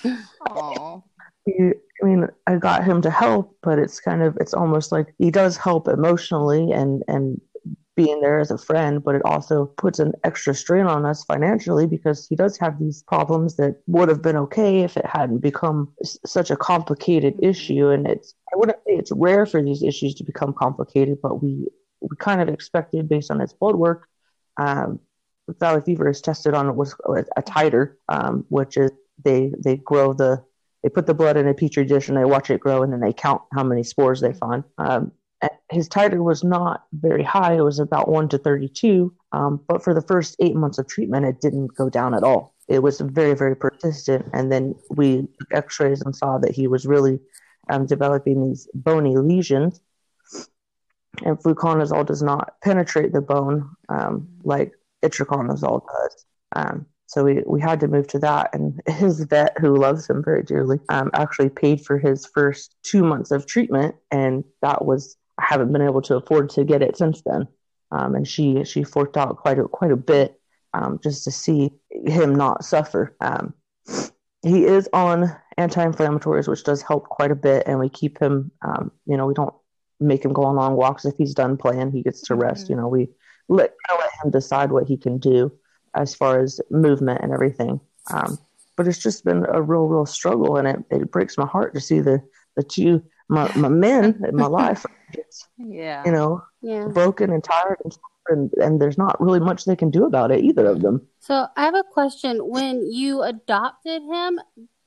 Aww. 0.48 1.04
He, 1.46 1.74
I 2.02 2.06
mean, 2.06 2.28
I 2.48 2.56
got 2.56 2.86
him 2.86 3.02
to 3.02 3.10
help, 3.10 3.58
but 3.62 3.78
it's 3.78 4.00
kind 4.00 4.24
of 4.24 4.38
it's 4.40 4.54
almost 4.54 4.94
like 4.94 5.14
he 5.18 5.30
does 5.30 5.58
help 5.58 5.90
emotionally 5.90 6.72
and 6.72 7.04
and 7.10 7.42
being 7.96 8.22
there 8.22 8.40
as 8.40 8.52
a 8.52 8.58
friend, 8.58 9.04
but 9.04 9.16
it 9.16 9.22
also 9.26 9.66
puts 9.66 10.00
an 10.00 10.14
extra 10.24 10.54
strain 10.54 10.88
on 10.88 11.06
us 11.06 11.24
financially 11.26 11.86
because 11.86 12.28
he 12.28 12.36
does 12.36 12.58
have 12.58 12.80
these 12.80 13.04
problems 13.04 13.56
that 13.58 13.82
would 13.88 14.10
have 14.10 14.22
been 14.22 14.36
okay 14.36 14.82
if 14.82 14.98
it 14.98 15.06
hadn't 15.06 15.40
become 15.40 15.94
s- 16.02 16.18
such 16.26 16.50
a 16.50 16.58
complicated 16.58 17.36
issue. 17.42 17.90
And 17.90 18.08
it's 18.08 18.34
I 18.52 18.58
wouldn't 18.58 18.80
say 18.88 18.94
it's 18.94 19.12
rare 19.12 19.46
for 19.46 19.62
these 19.62 19.84
issues 19.84 20.16
to 20.16 20.24
become 20.24 20.54
complicated, 20.54 21.20
but 21.22 21.42
we 21.44 21.68
we 22.02 22.16
kind 22.18 22.42
of 22.42 22.50
expected 22.50 23.08
based 23.08 23.32
on 23.32 23.40
his 23.40 23.54
blood 23.54 23.76
work 23.76 24.08
um, 24.58 25.00
valley 25.60 25.82
fever 25.82 26.10
is 26.10 26.22
tested 26.22 26.54
on 26.54 26.76
what's 26.76 26.96
a 27.36 27.42
titer, 27.42 27.96
um, 28.10 28.46
which 28.50 28.78
is 28.78 28.92
they 29.24 29.52
they 29.64 29.78
grow 29.78 30.14
the 30.14 30.44
they 30.82 30.90
put 30.90 31.06
the 31.06 31.14
blood 31.14 31.38
in 31.38 31.48
a 31.48 31.54
petri 31.54 31.86
dish 31.86 32.10
and 32.10 32.18
they 32.18 32.26
watch 32.26 32.50
it 32.50 32.60
grow 32.60 32.84
and 32.84 32.92
then 32.92 33.00
they 33.00 33.14
count 33.14 33.42
how 33.54 33.64
many 33.64 33.84
spores 33.84 34.20
they 34.22 34.34
find. 34.34 34.64
Um, 34.78 35.12
his 35.70 35.90
titer 35.90 36.24
was 36.24 36.44
not 36.44 36.86
very 36.94 37.24
high; 37.24 37.56
it 37.56 37.62
was 37.62 37.80
about 37.80 38.10
one 38.10 38.30
to 38.30 38.38
thirty-two. 38.38 39.14
Um, 39.32 39.62
but 39.68 39.84
for 39.84 39.94
the 39.94 40.02
first 40.02 40.36
eight 40.40 40.56
months 40.56 40.78
of 40.78 40.88
treatment, 40.88 41.26
it 41.26 41.42
didn't 41.42 41.76
go 41.76 41.90
down 41.90 42.14
at 42.14 42.24
all. 42.24 42.56
It 42.68 42.84
was 42.84 43.02
very 43.02 43.36
very 43.36 43.56
persistent, 43.56 44.26
and 44.34 44.52
then 44.52 44.76
we 44.90 45.28
took 45.40 45.54
X-rays 45.54 46.02
and 46.02 46.16
saw 46.16 46.38
that 46.40 46.52
he 46.52 46.68
was 46.68 46.86
really 46.86 47.20
um, 47.70 47.86
developing 47.86 48.50
these 48.50 48.68
bony 48.74 49.18
lesions 49.18 49.80
and 51.24 51.38
fluconazole 51.38 52.06
does 52.06 52.24
not 52.24 52.56
penetrate 52.64 53.14
the 53.14 53.22
bone 53.22 53.70
um, 53.90 54.28
like 54.44 54.74
itraconazole 55.04 55.82
does. 55.86 56.26
Um, 56.56 56.86
so 57.06 57.24
we, 57.24 57.44
we 57.46 57.62
had 57.62 57.80
to 57.82 57.88
move 57.88 58.08
to 58.08 58.20
that. 58.20 58.50
And 58.54 58.82
his 58.88 59.22
vet, 59.24 59.58
who 59.60 59.76
loves 59.76 60.10
him 60.10 60.24
very 60.24 60.44
dearly, 60.44 60.80
um, 60.90 61.12
actually 61.14 61.50
paid 61.50 61.86
for 61.86 61.98
his 61.98 62.26
first 62.26 62.76
two 62.84 63.04
months 63.04 63.32
of 63.32 63.46
treatment. 63.46 63.96
And 64.12 64.44
that 64.62 64.86
was, 64.86 65.18
I 65.40 65.46
haven't 65.48 65.72
been 65.72 65.82
able 65.82 66.02
to 66.04 66.16
afford 66.16 66.50
to 66.52 66.64
get 66.64 66.82
it 66.82 66.98
since 66.98 67.22
then. 67.26 67.48
Um, 67.92 68.16
and 68.16 68.28
she, 68.28 68.64
she 68.64 68.84
forked 68.84 69.18
out 69.18 69.38
quite 69.38 69.60
a, 69.60 69.64
quite 69.64 69.92
a 69.92 69.98
bit 69.98 70.40
um, 70.74 71.00
just 71.04 71.24
to 71.26 71.32
see 71.32 71.72
him 71.92 72.36
not 72.36 72.66
suffer. 72.66 73.16
Um, 73.22 73.54
he 74.42 74.66
is 74.66 74.90
on 74.94 75.36
anti-inflammatories, 75.58 76.48
which 76.48 76.64
does 76.64 76.82
help 76.82 77.08
quite 77.08 77.32
a 77.32 77.36
bit. 77.36 77.64
And 77.68 77.80
we 77.80 77.90
keep 77.90 78.20
him, 78.20 78.52
you 79.06 79.18
know, 79.18 79.28
we 79.28 79.34
don't 79.34 79.54
make 80.00 80.26
him 80.26 80.34
go 80.34 80.44
on 80.44 80.56
long 80.56 80.76
walks. 80.76 81.06
If 81.06 81.16
he's 81.18 81.34
done 81.34 81.58
playing, 81.58 81.92
he 81.92 82.04
gets 82.04 82.22
to 82.24 82.36
rest. 82.36 82.66
Mm-hmm. 82.66 82.74
You 82.74 82.78
know, 82.78 82.88
we 82.88 83.10
let 83.48 83.74
let 83.90 84.10
him 84.24 84.32
decide 84.32 84.72
what 84.72 84.88
he 84.88 84.98
can 84.98 85.18
do 85.18 85.52
as 85.96 86.16
far 86.16 86.42
as 86.42 86.60
movement 86.70 87.22
and 87.22 87.32
everything. 87.32 87.80
Um, 88.12 88.38
but 88.76 88.88
it's 88.88 88.98
just 88.98 89.24
been 89.24 89.46
a 89.48 89.62
real, 89.62 89.88
real 89.88 90.06
struggle, 90.06 90.58
and 90.58 90.68
it, 90.68 90.80
it 90.90 91.12
breaks 91.12 91.38
my 91.38 91.46
heart 91.46 91.74
to 91.76 91.80
see 91.80 92.00
the 92.00 92.22
the 92.56 92.64
two 92.64 93.04
my, 93.30 93.52
my 93.56 93.70
men 93.70 94.24
in 94.28 94.36
my 94.36 94.48
life, 94.48 94.86
just, 95.16 95.48
yeah, 95.58 96.04
you 96.06 96.12
know, 96.12 96.44
yeah. 96.62 96.88
broken 96.88 97.32
and 97.32 97.44
tired, 97.44 97.78
and, 97.84 97.98
and 98.28 98.54
and 98.54 98.82
there's 98.82 98.98
not 98.98 99.20
really 99.22 99.40
much 99.40 99.66
they 99.66 99.76
can 99.76 99.90
do 99.90 100.06
about 100.06 100.32
it, 100.32 100.44
either 100.44 100.66
of 100.66 100.82
them. 100.82 101.06
So 101.20 101.48
I 101.56 101.64
have 101.64 101.76
a 101.76 101.84
question. 101.84 102.40
When 102.40 102.92
you 102.92 103.24
adopted 103.24 104.02
him, 104.04 104.40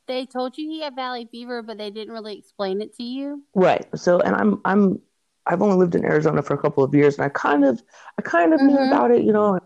they 0.06 0.26
told 0.26 0.56
you 0.56 0.68
he 0.68 0.82
had 0.82 0.94
valley 0.94 1.28
fever, 1.30 1.62
but 1.62 1.78
they 1.78 1.90
didn't 1.90 2.14
really 2.14 2.38
explain 2.38 2.80
it 2.80 2.96
to 2.96 3.02
you. 3.02 3.42
Right. 3.54 3.86
So, 3.94 4.20
and 4.20 4.34
I'm 4.34 4.60
I'm 4.64 5.00
I've 5.46 5.62
only 5.62 5.76
lived 5.76 5.94
in 5.94 6.04
Arizona 6.04 6.42
for 6.42 6.54
a 6.54 6.58
couple 6.58 6.84
of 6.84 6.94
years, 6.94 7.16
and 7.16 7.24
I 7.24 7.28
kind 7.28 7.64
of 7.64 7.82
I 8.18 8.22
kind 8.22 8.52
of 8.52 8.60
mm-hmm. 8.60 8.68
knew 8.68 8.78
about 8.78 9.10
it. 9.10 9.24
You 9.24 9.32
know, 9.32 9.58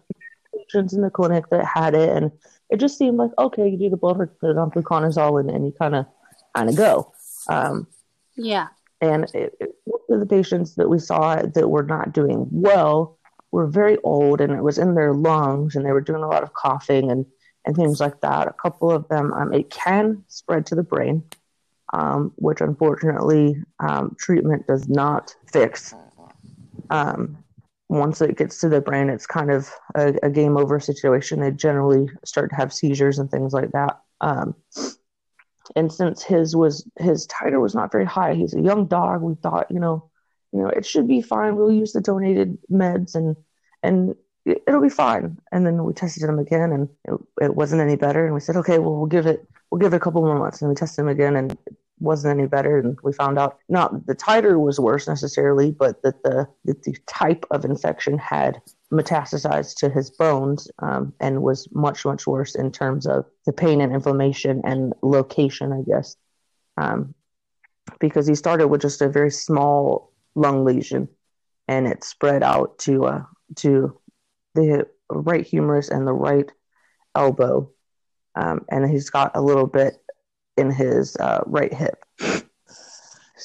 patients 0.55 0.93
in 0.93 1.03
the 1.03 1.11
clinic 1.11 1.49
that 1.51 1.65
had 1.65 1.95
it, 1.95 2.11
and 2.11 2.31
it 2.71 2.79
just 2.79 2.99
seemed 2.99 3.17
like 3.17 3.31
okay, 3.39 3.69
you 3.69 3.79
do 3.79 3.91
the 3.91 3.97
blood 3.97 4.19
work, 4.19 4.39
put 4.41 4.51
it 4.51 4.59
on 4.59 4.71
fluconazole, 4.71 5.41
and, 5.41 5.51
and 5.51 5.67
you 5.67 5.73
kind 5.73 5.95
of 5.95 6.07
kind 6.55 6.69
of 6.69 6.77
go. 6.77 7.13
Um, 7.49 7.87
yeah. 8.41 8.69
And 9.01 9.23
most 9.87 10.11
of 10.11 10.21
the 10.21 10.27
patients 10.27 10.75
that 10.75 10.89
we 10.89 10.99
saw 10.99 11.37
that 11.37 11.69
were 11.69 11.83
not 11.83 12.13
doing 12.13 12.47
well 12.51 13.19
were 13.51 13.67
very 13.67 13.99
old, 14.05 14.41
and 14.41 14.53
it 14.53 14.63
was 14.63 14.79
in 14.79 14.95
their 14.95 15.15
lungs, 15.15 15.75
and 15.75 15.85
they 15.85 15.93
were 15.93 16.01
doing 16.01 16.23
a 16.23 16.29
lot 16.29 16.43
of 16.43 16.53
coughing 16.53 17.11
and 17.11 17.27
and 17.67 17.77
things 17.77 18.01
like 18.01 18.21
that. 18.23 18.49
A 18.49 18.55
couple 18.55 18.91
of 18.91 19.07
them, 19.09 19.33
um, 19.35 19.53
it 19.53 19.69
can 19.71 20.25
spread 20.29 20.65
to 20.67 20.75
the 20.75 20.83
brain, 20.83 21.23
um, 21.93 22.33
which 22.37 22.61
unfortunately 22.61 23.57
um, 23.81 24.17
treatment 24.19 24.67
does 24.67 24.89
not 24.89 25.35
fix. 25.53 25.95
Um, 26.89 27.45
once 27.89 28.21
it 28.21 28.39
gets 28.39 28.61
to 28.61 28.69
the 28.69 28.81
brain, 28.81 29.11
it's 29.11 29.27
kind 29.27 29.51
of 29.51 29.71
a, 29.95 30.15
a, 30.23 30.31
game 30.31 30.57
over 30.57 30.81
situation. 30.81 31.41
They 31.41 31.51
generally 31.51 32.09
start 32.25 32.51
to 32.51 32.57
have 32.57 32.73
seizures 32.73 33.19
and 33.19 33.31
things 33.31 33.53
like 33.53 33.73
that. 33.73 34.01
And 35.77 35.93
since 35.93 36.23
his 36.23 36.57
was 36.57 36.89
his 36.99 37.27
titer 37.27 37.61
was 37.61 37.75
not 37.75 37.93
very 37.93 38.05
high, 38.05 38.35
he's 38.35 38.55
a 38.55 38.61
young 38.61 38.87
dog. 38.87 39.23
We 39.23 39.35
thought, 39.35 39.71
you 39.71 39.81
know, 39.81 40.11
you 40.53 40.61
know, 40.61 40.69
it 40.69 40.85
should 40.85 41.07
be 41.07 41.23
fine. 41.23 41.57
We'll 41.57 41.73
use 41.73 41.93
the 41.93 42.01
donated 42.01 42.59
meds 42.71 43.15
and 43.15 43.37
and 43.83 44.15
it'll 44.45 44.81
be 44.81 44.89
fine. 44.89 45.39
And 45.53 45.67
then 45.67 45.85
we 45.85 45.93
tested 45.93 46.29
him 46.29 46.39
again, 46.39 46.73
and 46.73 46.89
it, 47.05 47.45
it, 47.45 47.55
wasn't 47.55 47.83
any 47.83 47.97
better. 47.97 48.25
And 48.25 48.35
we 48.35 48.41
said, 48.41 48.57
okay, 48.57 48.79
well, 48.79 48.97
we'll 48.97 49.07
give 49.07 49.27
it, 49.27 49.47
we'll 49.71 49.79
give 49.79 49.93
it 49.93 49.97
a 49.97 50.01
couple 50.01 50.23
more 50.23 50.39
months. 50.39 50.61
And 50.61 50.69
we 50.69 50.75
tested 50.75 51.03
him 51.03 51.09
again, 51.09 51.37
and 51.37 51.53
it 51.53 51.77
wasn't 51.99 52.39
any 52.39 52.49
better. 52.49 52.79
And 52.79 52.99
we 53.03 53.13
found 53.13 53.39
out 53.39 53.59
not 53.69 54.07
the 54.07 54.15
titer 54.15 54.59
was 54.59 54.81
worse 54.81 55.09
necessarily, 55.09 55.71
but 55.71 56.03
that 56.03 56.23
the 56.23 56.49
that 56.65 56.83
the 56.83 56.97
type 57.07 57.45
of 57.51 57.65
infection 57.65 58.19
had 58.19 58.61
metastasized 58.93 59.77
to 59.77 59.89
his 59.89 60.11
bones 60.11 60.69
um, 60.81 61.13
and 61.21 61.43
was 61.43 61.69
much 61.73 62.05
much 62.05 62.27
worse 62.27 62.55
in 62.55 62.73
terms 62.73 63.07
of 63.07 63.25
the 63.47 63.53
pain 63.53 63.81
and 63.81 63.93
inflammation 63.95 64.63
and 64.65 64.95
location, 65.03 65.73
I 65.73 65.83
guess. 65.83 66.17
Um, 66.77 67.15
because 68.01 68.27
he 68.27 68.35
started 68.35 68.69
with 68.69 68.83
just 68.83 69.03
a 69.03 69.09
very 69.09 69.31
small 69.31 70.13
lung 70.35 70.65
lesion, 70.65 71.09
and 71.69 71.87
it 71.87 72.05
spread 72.05 72.43
out 72.43 72.79
to 72.81 73.07
uh, 73.07 73.23
to 73.57 73.99
the 74.55 74.87
right 75.11 75.47
humerus 75.47 75.89
and 75.91 76.07
the 76.07 76.13
right 76.13 76.51
elbow. 77.17 77.71
um, 78.35 78.65
and 78.71 78.89
he's 78.91 79.11
got 79.11 79.33
a 79.37 79.41
little 79.43 79.67
bit 79.67 79.95
in 80.57 80.71
his 80.71 81.17
uh, 81.17 81.43
right 81.47 81.73
hip. 81.73 82.05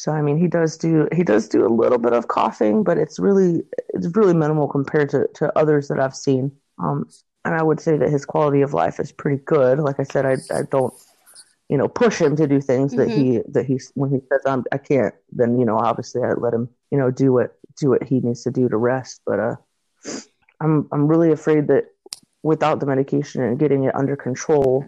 So 0.06 0.12
I 0.12 0.22
mean, 0.22 0.38
he 0.38 0.48
does 0.48 0.78
do 0.78 1.08
he 1.12 1.24
does 1.24 1.50
do 1.50 1.66
a 1.66 1.68
little 1.68 1.98
bit 1.98 2.14
of 2.14 2.28
coughing, 2.28 2.84
but 2.84 3.00
it's 3.00 3.18
really 3.18 3.64
it's 3.90 4.16
really 4.16 4.36
minimal 4.36 4.68
compared 4.68 5.10
to, 5.10 5.28
to 5.34 5.52
others 5.58 5.88
that 5.88 6.00
I've 6.00 6.16
seen. 6.16 6.52
Um, 6.78 7.10
and 7.44 7.56
I 7.56 7.64
would 7.64 7.80
say 7.80 7.98
that 7.98 8.12
his 8.12 8.24
quality 8.24 8.62
of 8.62 8.76
life 8.76 9.00
is 9.00 9.12
pretty 9.12 9.42
good. 9.44 9.80
Like 9.80 10.00
I 10.00 10.04
said, 10.04 10.28
I 10.28 10.38
I 10.56 10.62
don't 10.70 10.94
you 11.70 11.78
know 11.80 11.88
push 11.88 12.22
him 12.22 12.36
to 12.36 12.46
do 12.46 12.62
things 12.62 12.94
mm-hmm. 12.94 13.00
that 13.00 13.18
he 13.18 13.42
that 13.48 13.66
he 13.66 13.80
when 13.96 14.12
he 14.12 14.20
says 14.30 14.42
I'm 14.46 14.64
I 14.72 14.78
can't, 14.78 15.16
then 15.32 15.58
you 15.58 15.66
know 15.66 15.80
obviously 15.80 16.22
I 16.22 16.34
let 16.34 16.54
him 16.54 16.70
you 16.92 17.00
know 17.00 17.10
do 17.10 17.34
what 17.34 17.58
do 17.76 17.90
what 17.90 18.04
he 18.04 18.20
needs 18.20 18.44
to 18.44 18.52
do 18.52 18.70
to 18.70 18.78
rest. 18.78 19.22
But 19.26 19.40
uh, 19.40 19.56
I'm 20.62 20.88
I'm 20.92 21.08
really 21.08 21.32
afraid 21.32 21.68
that 21.70 21.86
without 22.44 22.80
the 22.80 22.86
medication 22.86 23.42
and 23.42 23.58
getting 23.58 23.86
it 23.86 23.96
under 23.96 24.16
control, 24.16 24.86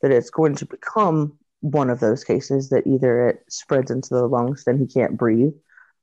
that 0.00 0.10
it's 0.10 0.30
going 0.30 0.54
to 0.54 0.64
become 0.64 1.38
one 1.64 1.88
of 1.88 1.98
those 1.98 2.24
cases 2.24 2.68
that 2.68 2.86
either 2.86 3.26
it 3.26 3.44
spreads 3.48 3.90
into 3.90 4.10
the 4.10 4.26
lungs, 4.26 4.64
then 4.64 4.78
he 4.78 4.86
can't 4.86 5.16
breathe, 5.16 5.54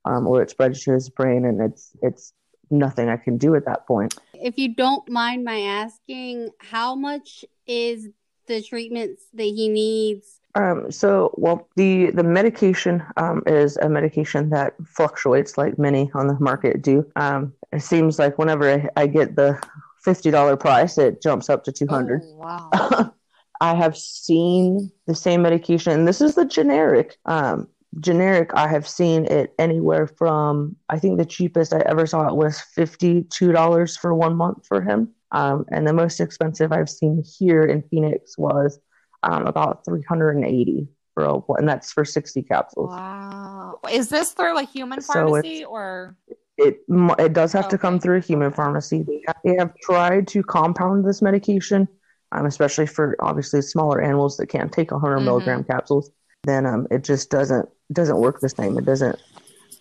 um, 0.05 0.25
or 0.25 0.41
it 0.41 0.49
spreads 0.49 0.83
to 0.83 0.91
his 0.91 1.07
brain, 1.07 1.45
and 1.45 1.61
it's 1.61 1.91
it's 2.01 2.33
nothing 2.71 3.09
I 3.09 3.17
can 3.17 3.37
do 3.37 3.53
at 3.53 3.65
that 3.65 3.85
point. 3.85 4.15
If 4.33 4.57
you 4.57 4.73
don't 4.73 5.07
mind 5.07 5.43
my 5.43 5.59
asking, 5.59 6.49
how 6.57 6.95
much 6.95 7.45
is 7.67 8.09
the 8.47 8.63
treatments 8.63 9.23
that 9.35 9.43
he 9.43 9.69
needs? 9.69 10.39
Um, 10.55 10.91
so, 10.91 11.31
well, 11.37 11.69
the 11.75 12.09
the 12.09 12.23
medication 12.23 13.03
um, 13.17 13.43
is 13.45 13.77
a 13.77 13.87
medication 13.87 14.49
that 14.49 14.73
fluctuates, 14.83 15.59
like 15.59 15.77
many 15.77 16.09
on 16.15 16.25
the 16.25 16.39
market 16.39 16.81
do. 16.81 17.05
Um, 17.15 17.53
it 17.71 17.83
seems 17.83 18.17
like 18.17 18.39
whenever 18.39 18.67
I, 18.67 18.89
I 19.03 19.05
get 19.05 19.35
the 19.35 19.61
fifty 20.03 20.31
dollar 20.31 20.57
price, 20.57 20.97
it 20.97 21.21
jumps 21.21 21.51
up 21.51 21.63
to 21.65 21.71
two 21.71 21.87
hundred. 21.87 22.21
Oh, 22.23 22.71
wow. 22.71 23.13
I 23.61 23.75
have 23.75 23.95
seen 23.95 24.91
the 25.05 25.13
same 25.13 25.43
medication, 25.43 25.93
and 25.93 26.07
this 26.07 26.19
is 26.19 26.33
the 26.33 26.45
generic. 26.45 27.17
Um, 27.27 27.67
generic, 27.99 28.49
I 28.55 28.67
have 28.67 28.87
seen 28.87 29.25
it 29.25 29.53
anywhere 29.59 30.07
from 30.07 30.75
I 30.89 30.97
think 30.97 31.19
the 31.19 31.25
cheapest 31.25 31.71
I 31.71 31.81
ever 31.85 32.07
saw 32.07 32.27
it 32.27 32.35
was 32.35 32.59
fifty 32.59 33.23
two 33.23 33.51
dollars 33.51 33.95
for 33.95 34.15
one 34.15 34.35
month 34.35 34.65
for 34.65 34.81
him, 34.81 35.09
um, 35.31 35.65
and 35.71 35.87
the 35.87 35.93
most 35.93 36.19
expensive 36.19 36.71
I've 36.71 36.89
seen 36.89 37.23
here 37.23 37.61
in 37.61 37.83
Phoenix 37.83 38.35
was 38.35 38.79
um, 39.21 39.45
about 39.45 39.85
three 39.85 40.03
hundred 40.09 40.37
and 40.37 40.45
eighty 40.45 40.87
for 41.13 41.23
a, 41.25 41.39
and 41.59 41.69
that's 41.69 41.91
for 41.91 42.03
sixty 42.03 42.41
capsules. 42.41 42.89
Wow, 42.89 43.79
is 43.91 44.09
this 44.09 44.31
through 44.31 44.57
a 44.57 44.63
human 44.63 45.01
pharmacy 45.01 45.61
so 45.61 45.65
or? 45.65 46.17
It 46.57 46.79
it 46.89 47.33
does 47.33 47.53
have 47.53 47.65
okay. 47.65 47.71
to 47.71 47.77
come 47.77 47.99
through 47.99 48.17
a 48.17 48.21
human 48.21 48.51
pharmacy. 48.51 49.03
They 49.03 49.21
have, 49.27 49.37
they 49.43 49.55
have 49.57 49.73
tried 49.83 50.27
to 50.29 50.43
compound 50.43 51.05
this 51.05 51.21
medication 51.21 51.87
um, 52.31 52.45
especially 52.45 52.87
for 52.87 53.15
obviously 53.19 53.61
smaller 53.61 54.01
animals 54.01 54.37
that 54.37 54.47
can't 54.47 54.71
take 54.71 54.91
100 54.91 55.15
mm-hmm. 55.15 55.25
milligram 55.25 55.63
capsules, 55.63 56.11
then 56.43 56.65
um, 56.65 56.87
it 56.91 57.03
just 57.03 57.29
doesn't 57.29 57.67
doesn't 57.91 58.17
work 58.17 58.39
the 58.39 58.49
same. 58.49 58.77
It 58.77 58.85
doesn't 58.85 59.19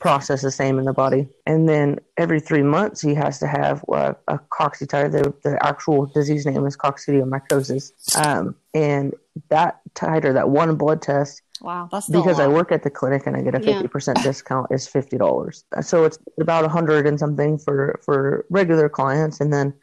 process 0.00 0.42
the 0.42 0.50
same 0.50 0.78
in 0.78 0.86
the 0.86 0.92
body. 0.92 1.28
And 1.46 1.68
then 1.68 2.00
every 2.16 2.40
three 2.40 2.62
months, 2.62 3.00
he 3.02 3.14
has 3.14 3.38
to 3.38 3.46
have 3.46 3.84
uh, 3.92 4.14
a 4.28 4.38
cocci 4.38 4.88
The, 4.88 5.32
the 5.44 5.64
actual 5.64 6.06
disease 6.06 6.46
name 6.46 6.66
is 6.66 6.76
coccidioidomycosis. 6.76 8.16
Um, 8.16 8.56
and 8.74 9.14
that 9.50 9.80
titer, 9.94 10.32
that 10.32 10.48
one 10.48 10.74
blood 10.76 11.02
test, 11.02 11.42
Wow, 11.60 11.88
that's 11.92 12.08
because 12.08 12.40
I 12.40 12.48
work 12.48 12.72
at 12.72 12.82
the 12.82 12.90
clinic 12.90 13.26
and 13.26 13.36
I 13.36 13.42
get 13.42 13.54
a 13.54 13.58
fifty 13.58 13.82
yeah. 13.82 13.86
percent 13.86 14.22
discount 14.22 14.68
is 14.70 14.86
fifty 14.86 15.18
dollars. 15.18 15.64
So 15.82 16.04
it's 16.04 16.18
about 16.40 16.64
a 16.64 16.68
hundred 16.68 17.06
and 17.06 17.18
something 17.18 17.58
for 17.58 18.00
for 18.02 18.46
regular 18.48 18.88
clients, 18.88 19.40
and 19.40 19.52
then 19.52 19.74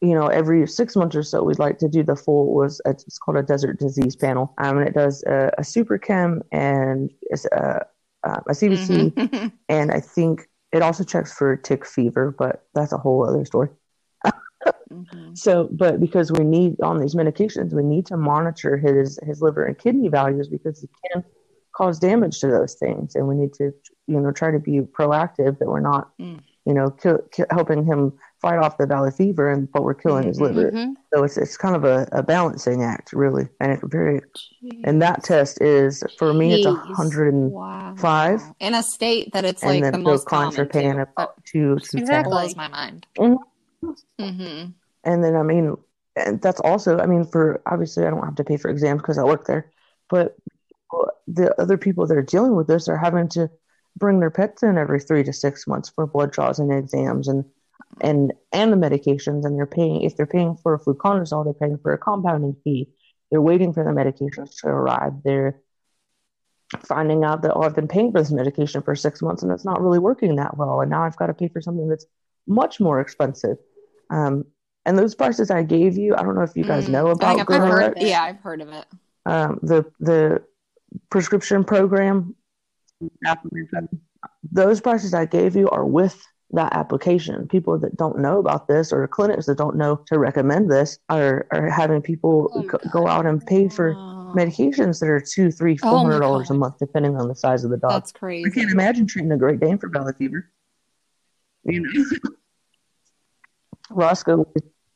you 0.00 0.14
know, 0.14 0.28
every 0.28 0.66
six 0.66 0.94
months 0.94 1.16
or 1.16 1.22
so, 1.22 1.42
we'd 1.42 1.58
like 1.58 1.78
to 1.78 1.88
do 1.88 2.02
the 2.02 2.14
full 2.14 2.54
was 2.54 2.80
it's 2.84 3.18
called 3.18 3.36
a 3.36 3.42
desert 3.42 3.78
disease 3.78 4.14
panel, 4.14 4.54
um, 4.58 4.78
and 4.78 4.88
it 4.88 4.94
does 4.94 5.22
a, 5.24 5.50
a 5.58 5.64
super 5.64 5.98
chem 5.98 6.42
and 6.52 7.10
a, 7.52 7.84
a 8.24 8.50
CBC, 8.50 9.12
mm-hmm. 9.12 9.48
and 9.68 9.90
I 9.90 10.00
think 10.00 10.48
it 10.72 10.82
also 10.82 11.02
checks 11.02 11.32
for 11.32 11.56
tick 11.56 11.84
fever, 11.84 12.34
but 12.38 12.66
that's 12.74 12.92
a 12.92 12.98
whole 12.98 13.28
other 13.28 13.44
story. 13.44 13.70
mm-hmm. 14.24 15.34
So, 15.34 15.68
but 15.72 15.98
because 15.98 16.30
we 16.30 16.44
need 16.44 16.80
on 16.80 17.00
these 17.00 17.16
medications, 17.16 17.72
we 17.72 17.82
need 17.82 18.06
to 18.06 18.16
monitor 18.16 18.76
his 18.76 19.18
his 19.26 19.42
liver 19.42 19.64
and 19.64 19.76
kidney 19.76 20.08
values 20.08 20.48
because 20.48 20.84
it 20.84 20.90
can 21.10 21.24
cause 21.76 21.98
damage 21.98 22.38
to 22.40 22.46
those 22.46 22.74
things, 22.74 23.16
and 23.16 23.26
we 23.26 23.34
need 23.34 23.52
to 23.54 23.72
you 24.06 24.20
know 24.20 24.30
try 24.30 24.52
to 24.52 24.60
be 24.60 24.80
proactive 24.80 25.58
that 25.58 25.66
we're 25.66 25.80
not. 25.80 26.16
Mm 26.20 26.40
you 26.68 26.74
know, 26.74 26.90
kill, 26.90 27.18
kill, 27.32 27.46
helping 27.50 27.82
him 27.82 28.12
fight 28.40 28.58
off 28.58 28.78
the 28.78 28.86
valley 28.86 29.10
fever, 29.10 29.50
and 29.50 29.70
but 29.70 29.82
we're 29.82 29.94
killing 29.94 30.26
his 30.26 30.40
liver. 30.40 30.70
Mm-hmm. 30.70 30.92
So 31.12 31.24
it's 31.24 31.36
it's 31.36 31.56
kind 31.56 31.74
of 31.74 31.84
a, 31.84 32.08
a 32.12 32.22
balancing 32.22 32.82
act, 32.82 33.12
really, 33.12 33.48
and 33.60 33.72
it's 33.72 33.82
very. 33.84 34.20
Jeez. 34.20 34.80
And 34.84 35.02
that 35.02 35.24
test 35.24 35.60
is 35.60 36.02
for 36.18 36.32
me, 36.32 36.62
Jeez. 36.62 36.66
it's 36.66 36.96
hundred 36.96 37.34
and 37.34 37.52
five 37.98 38.40
wow. 38.40 38.56
in 38.60 38.74
a 38.74 38.82
state 38.82 39.32
that 39.32 39.44
it's 39.44 39.62
and 39.62 39.72
like 39.72 39.82
then 39.82 39.92
the 39.92 39.98
most 39.98 40.26
clients 40.26 40.58
are 40.58 40.66
paying 40.66 40.94
too. 40.94 41.02
about 41.02 41.44
two 41.44 41.78
two 41.78 41.98
exactly. 41.98 42.30
blows 42.30 42.56
my 42.56 42.68
mind. 42.68 43.06
Mm-hmm. 43.18 43.90
Mm-hmm. 44.20 44.70
And 45.04 45.24
then 45.24 45.36
I 45.36 45.42
mean, 45.42 45.76
and 46.16 46.40
that's 46.40 46.60
also 46.60 46.98
I 46.98 47.06
mean 47.06 47.24
for 47.24 47.60
obviously 47.66 48.06
I 48.06 48.10
don't 48.10 48.24
have 48.24 48.36
to 48.36 48.44
pay 48.44 48.56
for 48.56 48.70
exams 48.70 49.02
because 49.02 49.18
I 49.18 49.24
work 49.24 49.46
there, 49.46 49.70
but 50.08 50.36
the 51.26 51.60
other 51.60 51.76
people 51.76 52.06
that 52.06 52.16
are 52.16 52.22
dealing 52.22 52.56
with 52.56 52.66
this 52.66 52.88
are 52.88 52.96
having 52.96 53.28
to 53.28 53.50
bring 53.96 54.20
their 54.20 54.30
pets 54.30 54.62
in 54.62 54.78
every 54.78 55.00
three 55.00 55.24
to 55.24 55.32
six 55.32 55.66
months 55.66 55.90
for 55.90 56.06
blood 56.06 56.30
draws 56.30 56.58
and 56.58 56.72
exams 56.72 57.28
and 57.28 57.44
and 58.00 58.32
and 58.52 58.72
the 58.72 58.76
medications 58.76 59.44
and 59.44 59.56
they're 59.56 59.66
paying 59.66 60.02
if 60.02 60.16
they're 60.16 60.26
paying 60.26 60.56
for 60.56 60.74
a 60.74 60.78
fluconazole 60.78 61.44
they're 61.44 61.54
paying 61.54 61.78
for 61.78 61.92
a 61.92 61.98
compounding 61.98 62.56
fee. 62.64 62.88
They're 63.30 63.42
waiting 63.42 63.72
for 63.72 63.84
the 63.84 63.90
medications 63.90 64.58
to 64.60 64.68
arrive. 64.68 65.12
They're 65.24 65.60
finding 66.84 67.24
out 67.24 67.40
that 67.40 67.54
oh 67.54 67.62
i've 67.62 67.74
been 67.74 67.88
paying 67.88 68.12
for 68.12 68.20
this 68.20 68.30
medication 68.30 68.82
for 68.82 68.94
six 68.94 69.22
months 69.22 69.42
and 69.42 69.50
it's 69.50 69.64
not 69.64 69.80
really 69.80 69.98
working 69.98 70.36
that 70.36 70.54
well 70.58 70.82
and 70.82 70.90
now 70.90 71.02
i've 71.02 71.16
got 71.16 71.28
to 71.28 71.34
pay 71.34 71.48
for 71.48 71.62
something 71.62 71.88
that's 71.88 72.04
much 72.46 72.78
more 72.78 73.00
expensive. 73.00 73.56
Um, 74.10 74.44
and 74.84 74.98
those 74.98 75.14
prices 75.14 75.50
i 75.50 75.62
gave 75.62 75.96
you 75.96 76.14
i 76.14 76.22
don't 76.22 76.34
know 76.34 76.42
if 76.42 76.54
you 76.54 76.64
guys 76.64 76.86
mm, 76.86 76.90
know 76.90 77.08
about 77.08 77.40
I've 77.40 77.46
heard, 77.48 77.94
yeah 77.98 78.22
i've 78.22 78.40
heard 78.40 78.60
of 78.60 78.68
it. 78.68 78.84
Um, 79.24 79.58
the 79.62 79.90
the 79.98 80.42
prescription 81.08 81.64
program 81.64 82.34
those 84.50 84.80
prices 84.80 85.14
I 85.14 85.26
gave 85.26 85.56
you 85.56 85.68
are 85.70 85.84
with 85.84 86.20
that 86.52 86.72
application. 86.72 87.46
People 87.48 87.78
that 87.78 87.96
don't 87.96 88.18
know 88.18 88.38
about 88.38 88.68
this 88.68 88.92
or 88.92 89.06
clinics 89.06 89.46
that 89.46 89.58
don't 89.58 89.76
know 89.76 89.96
to 90.06 90.18
recommend 90.18 90.70
this 90.70 90.98
are, 91.08 91.46
are 91.52 91.68
having 91.70 92.00
people 92.00 92.50
oh, 92.54 92.78
go 92.90 93.06
out 93.06 93.26
and 93.26 93.44
pay 93.46 93.68
for 93.68 93.94
medications 94.34 95.00
that 95.00 95.08
are 95.08 95.20
two, 95.20 95.50
three, 95.50 95.76
four 95.76 95.90
oh, 95.90 95.98
hundred 95.98 96.20
dollars 96.20 96.50
a 96.50 96.54
month, 96.54 96.78
depending 96.78 97.16
on 97.16 97.28
the 97.28 97.34
size 97.34 97.64
of 97.64 97.70
the 97.70 97.76
dog. 97.76 97.90
That's 97.90 98.12
crazy. 98.12 98.50
I 98.50 98.54
can't 98.54 98.70
imagine 98.70 99.06
treating 99.06 99.32
a 99.32 99.36
Great 99.36 99.60
Dane 99.60 99.78
for 99.78 99.88
valley 99.88 100.12
fever. 100.16 100.50
You 101.64 101.80
know, 101.80 102.04
Roscoe, 103.90 104.50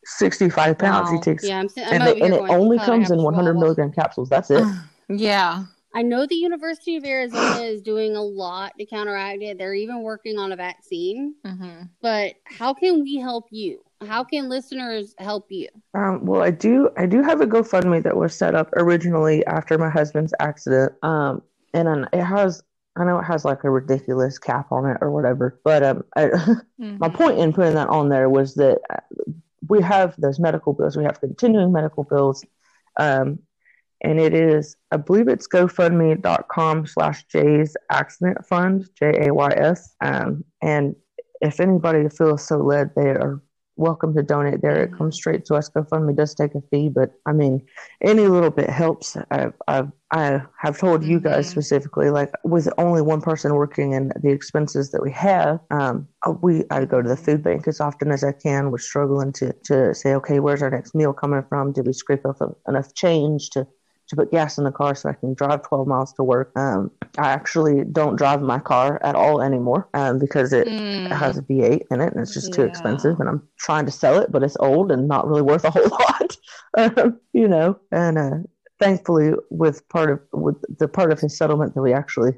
sixty-five 0.04 0.78
pounds. 0.78 1.10
Wow. 1.10 1.16
He 1.16 1.20
takes, 1.20 1.44
yeah, 1.46 1.60
I'm, 1.60 1.68
I'm 1.76 2.02
and, 2.02 2.22
and 2.22 2.34
it 2.34 2.40
only 2.50 2.78
comes 2.78 3.10
in 3.10 3.22
one 3.22 3.34
hundred 3.34 3.54
milligram 3.54 3.92
capsules. 3.92 4.28
That's 4.28 4.50
it. 4.50 4.64
yeah. 5.08 5.64
I 5.94 6.02
know 6.02 6.26
the 6.26 6.34
University 6.34 6.96
of 6.96 7.04
Arizona 7.04 7.62
is 7.62 7.82
doing 7.82 8.16
a 8.16 8.22
lot 8.22 8.72
to 8.78 8.86
counteract 8.86 9.42
it. 9.42 9.58
They're 9.58 9.74
even 9.74 10.02
working 10.02 10.38
on 10.38 10.52
a 10.52 10.56
vaccine. 10.56 11.34
Mm-hmm. 11.44 11.82
But 12.00 12.34
how 12.44 12.74
can 12.74 13.02
we 13.02 13.16
help 13.16 13.46
you? 13.50 13.84
How 14.06 14.24
can 14.24 14.48
listeners 14.48 15.14
help 15.18 15.46
you? 15.50 15.68
Um, 15.94 16.24
well, 16.24 16.42
I 16.42 16.50
do. 16.50 16.90
I 16.96 17.06
do 17.06 17.22
have 17.22 17.40
a 17.40 17.46
GoFundMe 17.46 18.02
that 18.02 18.16
was 18.16 18.34
set 18.34 18.54
up 18.54 18.70
originally 18.74 19.44
after 19.46 19.78
my 19.78 19.90
husband's 19.90 20.34
accident, 20.40 20.92
um, 21.02 21.42
and 21.72 22.08
it 22.12 22.22
has. 22.22 22.62
I 22.94 23.04
know 23.04 23.18
it 23.18 23.24
has 23.24 23.44
like 23.44 23.64
a 23.64 23.70
ridiculous 23.70 24.38
cap 24.38 24.70
on 24.70 24.84
it 24.84 24.98
or 25.00 25.10
whatever, 25.10 25.60
but 25.64 25.82
um, 25.82 26.04
I, 26.14 26.24
mm-hmm. 26.26 26.98
my 26.98 27.08
point 27.08 27.38
in 27.38 27.52
putting 27.52 27.74
that 27.74 27.88
on 27.88 28.08
there 28.10 28.28
was 28.28 28.54
that 28.56 28.80
uh, 28.90 29.32
we 29.68 29.80
have 29.80 30.14
those 30.18 30.38
medical 30.38 30.72
bills. 30.72 30.96
We 30.96 31.04
have 31.04 31.20
continuing 31.20 31.72
medical 31.72 32.04
bills. 32.04 32.44
Um, 32.98 33.38
and 34.02 34.20
it 34.20 34.34
is 34.34 34.76
i 34.90 34.96
believe 34.96 35.28
it's 35.28 35.48
gofundme.com 35.48 36.86
slash 36.86 37.24
jay's 37.26 37.76
accident 37.90 38.38
fund 38.46 38.88
j-a-y-s 38.98 39.94
um, 40.00 40.44
and 40.62 40.94
if 41.40 41.60
anybody 41.60 42.08
feels 42.08 42.46
so 42.46 42.58
led 42.58 42.90
they 42.94 43.08
are 43.08 43.42
welcome 43.76 44.14
to 44.14 44.22
donate 44.22 44.60
there. 44.62 44.82
It 44.82 44.96
comes 44.96 45.16
straight 45.16 45.44
to 45.46 45.54
us. 45.54 45.70
Gofundme 45.70 46.14
does 46.16 46.34
take 46.34 46.54
a 46.54 46.60
fee 46.70 46.88
but 46.88 47.10
i 47.26 47.32
mean 47.32 47.64
any 48.02 48.26
little 48.26 48.50
bit 48.50 48.70
helps. 48.70 49.16
I've, 49.30 49.54
I've 49.68 49.90
i 50.12 50.42
have 50.58 50.78
told 50.78 51.02
you 51.04 51.18
guys 51.18 51.46
mm-hmm. 51.46 51.52
specifically 51.52 52.10
like 52.10 52.30
with 52.44 52.68
only 52.78 53.00
one 53.00 53.22
person 53.22 53.54
working 53.54 53.94
and 53.94 54.12
the 54.22 54.30
expenses 54.30 54.90
that 54.90 55.02
we 55.02 55.10
have 55.12 55.60
um, 55.70 56.06
we 56.42 56.64
i 56.70 56.84
go 56.84 57.00
to 57.00 57.08
the 57.08 57.16
food 57.16 57.42
bank 57.42 57.66
as 57.66 57.80
often 57.80 58.10
as 58.10 58.24
i 58.24 58.32
can. 58.32 58.70
We're 58.70 58.78
struggling 58.78 59.32
to 59.34 59.52
to 59.64 59.94
say 59.94 60.14
okay 60.14 60.40
where's 60.40 60.62
our 60.62 60.70
next 60.70 60.94
meal 60.94 61.12
coming 61.12 61.44
from? 61.48 61.72
Did 61.72 61.86
we 61.86 61.92
scrape 61.92 62.26
up 62.26 62.38
enough 62.68 62.94
change 62.94 63.50
to 63.50 63.66
to 64.12 64.16
put 64.16 64.30
gas 64.30 64.58
in 64.58 64.64
the 64.64 64.72
car 64.72 64.94
so 64.94 65.08
I 65.10 65.14
can 65.14 65.34
drive 65.34 65.62
12 65.62 65.88
miles 65.88 66.12
to 66.14 66.22
work. 66.24 66.52
Um, 66.56 66.90
I 67.18 67.30
actually 67.32 67.84
don't 67.84 68.16
drive 68.16 68.42
my 68.42 68.60
car 68.60 69.00
at 69.02 69.16
all 69.16 69.42
anymore 69.42 69.88
um, 69.94 70.18
because 70.20 70.52
it 70.52 70.68
Mm. 70.92 71.10
has 71.10 71.38
a 71.38 71.42
V8 71.42 71.82
in 71.90 72.00
it 72.00 72.12
and 72.12 72.20
it's 72.22 72.34
just 72.34 72.52
too 72.52 72.62
expensive. 72.62 73.18
And 73.20 73.28
I'm 73.28 73.42
trying 73.58 73.86
to 73.86 73.92
sell 73.92 74.18
it, 74.18 74.30
but 74.30 74.42
it's 74.42 74.56
old 74.60 74.92
and 74.92 75.08
not 75.08 75.26
really 75.26 75.42
worth 75.42 75.64
a 75.64 75.70
whole 75.70 75.88
lot, 75.90 76.36
um, 76.78 77.20
you 77.32 77.48
know. 77.48 77.78
And 77.90 78.18
uh, 78.18 78.30
thankfully, 78.78 79.32
with 79.50 79.88
part 79.88 80.10
of 80.10 80.20
with 80.32 80.56
the 80.78 80.88
part 80.88 81.12
of 81.12 81.20
his 81.20 81.36
settlement 81.36 81.74
that 81.74 81.82
we 81.82 81.92
actually 81.94 82.32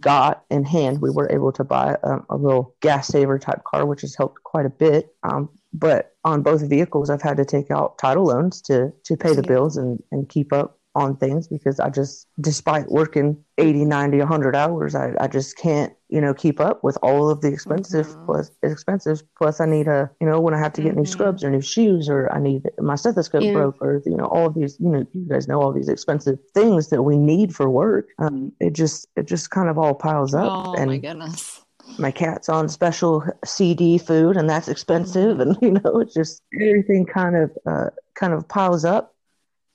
got 0.00 0.44
in 0.50 0.64
hand, 0.64 1.00
we 1.00 1.10
were 1.10 1.30
able 1.32 1.52
to 1.52 1.64
buy 1.64 1.96
um, 2.02 2.26
a 2.30 2.36
little 2.36 2.74
gas 2.80 3.08
saver 3.08 3.38
type 3.38 3.62
car, 3.64 3.86
which 3.86 4.00
has 4.00 4.14
helped 4.16 4.42
quite 4.44 4.66
a 4.66 4.70
bit. 4.70 5.14
Um, 5.22 5.48
but 5.72 6.14
on 6.24 6.42
both 6.42 6.68
vehicles, 6.68 7.10
I've 7.10 7.22
had 7.22 7.36
to 7.36 7.44
take 7.44 7.70
out 7.70 7.98
title 7.98 8.24
loans 8.24 8.60
to 8.62 8.92
to 9.04 9.16
pay 9.16 9.34
the 9.34 9.42
bills 9.42 9.76
and 9.76 10.02
and 10.10 10.28
keep 10.28 10.52
up 10.52 10.75
on 10.96 11.16
things 11.16 11.46
because 11.46 11.78
I 11.78 11.90
just, 11.90 12.26
despite 12.40 12.88
working 12.90 13.36
80, 13.58 13.84
90, 13.84 14.18
100 14.18 14.56
hours, 14.56 14.94
I, 14.94 15.12
I 15.20 15.28
just 15.28 15.56
can't, 15.56 15.92
you 16.08 16.20
know, 16.20 16.32
keep 16.34 16.58
up 16.60 16.82
with 16.82 16.96
all 17.02 17.30
of 17.30 17.40
the 17.42 17.48
expensive 17.48 18.06
Mhm. 18.06 18.24
plus 18.26 18.50
expenses. 18.62 19.22
Plus, 19.38 19.60
I 19.60 19.66
need 19.66 19.88
a, 19.88 20.10
you 20.20 20.26
know, 20.26 20.40
when 20.40 20.54
I 20.54 20.58
have 20.58 20.72
to 20.74 20.82
get 20.82 20.96
new 20.96 21.02
Mhm. 21.02 21.08
scrubs 21.08 21.44
or 21.44 21.50
new 21.50 21.60
shoes, 21.60 22.08
or 22.08 22.32
I 22.32 22.40
need 22.40 22.62
my 22.78 22.94
stethoscope 22.96 23.44
Yeah. 23.44 23.52
broke, 23.52 23.76
or 23.80 24.02
you 24.06 24.16
know, 24.16 24.26
all 24.26 24.46
of 24.46 24.54
these, 24.54 24.78
you 24.80 24.88
know, 24.88 25.04
you 25.12 25.26
guys 25.28 25.46
know 25.48 25.60
all 25.60 25.72
these 25.72 25.88
expensive 25.88 26.38
things 26.54 26.88
that 26.88 27.02
we 27.02 27.16
need 27.18 27.54
for 27.54 27.68
work. 27.68 28.08
Um, 28.18 28.52
it 28.60 28.72
just, 28.72 29.06
it 29.16 29.26
just 29.26 29.50
kind 29.50 29.68
of 29.68 29.78
all 29.78 29.94
piles 29.94 30.34
up, 30.34 30.52
Oh 30.66 30.72
and 30.78 30.88
my 30.88 30.98
goodness. 30.98 31.64
my 31.98 32.10
cat's 32.10 32.48
on 32.48 32.68
special 32.68 33.22
CD 33.44 33.98
food, 33.98 34.36
and 34.36 34.48
that's 34.48 34.68
expensive, 34.68 35.40
and 35.40 35.56
you 35.62 35.72
know, 35.72 36.00
it's 36.00 36.14
just 36.14 36.42
everything 36.54 37.04
kind 37.06 37.36
of, 37.36 37.50
uh, 37.66 37.90
kind 38.14 38.32
of 38.32 38.46
piles 38.48 38.84
up. 38.84 39.14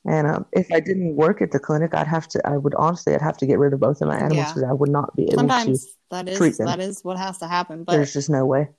And 0.05 0.25
um, 0.27 0.45
if 0.51 0.71
I 0.71 0.79
didn't 0.79 1.15
work 1.15 1.41
at 1.41 1.51
the 1.51 1.59
clinic, 1.59 1.93
I'd 1.93 2.07
have 2.07 2.27
to. 2.29 2.41
I 2.47 2.57
would 2.57 2.73
honestly, 2.75 3.13
I'd 3.13 3.21
have 3.21 3.37
to 3.37 3.45
get 3.45 3.59
rid 3.59 3.73
of 3.73 3.79
both 3.79 4.01
of 4.01 4.07
my 4.07 4.17
animals 4.17 4.53
Yeah. 4.57 4.69
I 4.69 4.73
would 4.73 4.89
not 4.89 5.15
be 5.15 5.23
able 5.23 5.31
to. 5.33 5.37
Sometimes 5.37 5.85
that 6.09 6.25
treat 6.35 6.51
is 6.51 6.57
them. 6.57 6.67
that 6.67 6.79
is 6.79 7.01
what 7.03 7.17
has 7.17 7.37
to 7.39 7.47
happen. 7.47 7.83
But 7.83 7.93
There's 7.93 8.13
just 8.13 8.29
no 8.29 8.45
way. 8.45 8.69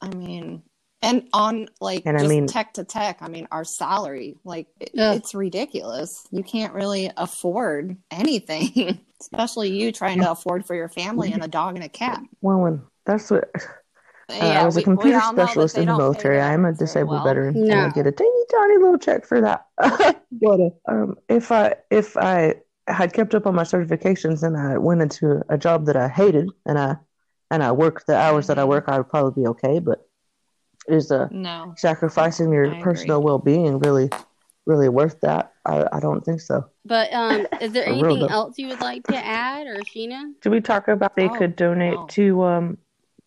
I 0.00 0.08
mean, 0.08 0.62
and 1.00 1.28
on 1.32 1.68
like 1.80 2.02
And 2.06 2.16
I 2.16 2.20
just 2.20 2.30
mean- 2.30 2.46
tech 2.48 2.74
to 2.74 2.84
tech, 2.84 3.18
I 3.20 3.28
mean, 3.28 3.46
our 3.52 3.64
salary, 3.64 4.36
like 4.44 4.66
it, 4.80 4.90
it's 4.94 5.34
ridiculous. 5.34 6.10
You 6.32 6.42
can't 6.42 6.74
really 6.74 7.10
afford 7.16 7.96
anything, 8.10 8.98
especially 9.20 9.70
you 9.78 9.92
trying 9.92 10.20
to 10.22 10.30
afford 10.32 10.66
for 10.66 10.74
your 10.74 10.88
family 10.88 11.32
and 11.32 11.44
a 11.44 11.48
dog 11.48 11.76
and 11.76 11.84
a 11.84 11.88
cat. 11.88 12.20
Well, 12.40 12.58
when 12.58 12.82
that's 13.06 13.30
what 13.30 13.48
uh, 14.28 14.32
I 14.34 14.64
was 14.64 14.76
a 14.76 14.78
we- 14.78 14.82
we 14.82 14.84
computer 14.84 15.20
all 15.20 15.32
know 15.32 15.36
that 15.36 15.48
specialist 15.48 15.78
in 15.78 15.86
the 15.86 15.96
military. 15.96 16.40
I 16.40 16.52
am 16.52 16.64
a 16.64 16.72
disabled 16.72 17.12
well. 17.12 17.24
veteran, 17.24 17.56
and 17.56 17.80
I 17.80 17.88
get 17.90 18.06
a 18.06 18.12
teeny 18.12 18.44
tiny 18.50 18.76
little 18.78 18.98
check 18.98 19.26
for 19.26 19.40
that. 19.40 19.66
but 20.32 20.60
uh, 20.60 20.70
um, 20.88 21.16
if 21.28 21.52
I 21.52 21.74
if 21.90 22.16
I 22.16 22.56
had 22.86 23.12
kept 23.12 23.34
up 23.34 23.46
on 23.46 23.54
my 23.54 23.62
certifications 23.62 24.42
and 24.42 24.56
I 24.56 24.76
went 24.78 25.00
into 25.02 25.42
a 25.48 25.56
job 25.56 25.86
that 25.86 25.96
I 25.96 26.08
hated 26.08 26.50
and 26.66 26.78
I 26.78 26.96
and 27.50 27.62
I 27.62 27.72
worked 27.72 28.06
the 28.06 28.16
hours 28.16 28.46
that 28.48 28.58
I 28.58 28.64
work, 28.64 28.84
I 28.88 28.98
would 28.98 29.08
probably 29.08 29.42
be 29.42 29.48
okay. 29.48 29.78
But 29.78 30.06
is 30.88 31.10
uh, 31.10 31.28
No. 31.30 31.74
sacrificing 31.76 32.52
your 32.52 32.70
I 32.70 32.82
personal 32.82 33.22
well 33.22 33.38
being 33.38 33.78
really 33.78 34.10
really 34.66 34.88
worth 34.88 35.20
that? 35.20 35.52
I, 35.66 35.86
I 35.92 36.00
don't 36.00 36.22
think 36.24 36.40
so. 36.40 36.64
But 36.84 37.12
um, 37.12 37.46
is 37.60 37.72
there 37.72 37.86
anything 37.88 38.20
though. 38.20 38.26
else 38.28 38.58
you 38.58 38.68
would 38.68 38.80
like 38.80 39.02
to 39.04 39.16
add, 39.16 39.66
or 39.66 39.76
Sheena? 39.82 40.32
Did 40.42 40.50
we 40.50 40.60
talk 40.60 40.88
about 40.88 41.16
they 41.16 41.28
Oh, 41.28 41.38
could 41.38 41.56
donate 41.56 41.94
no. 41.94 42.06
to 42.10 42.42
um 42.44 42.78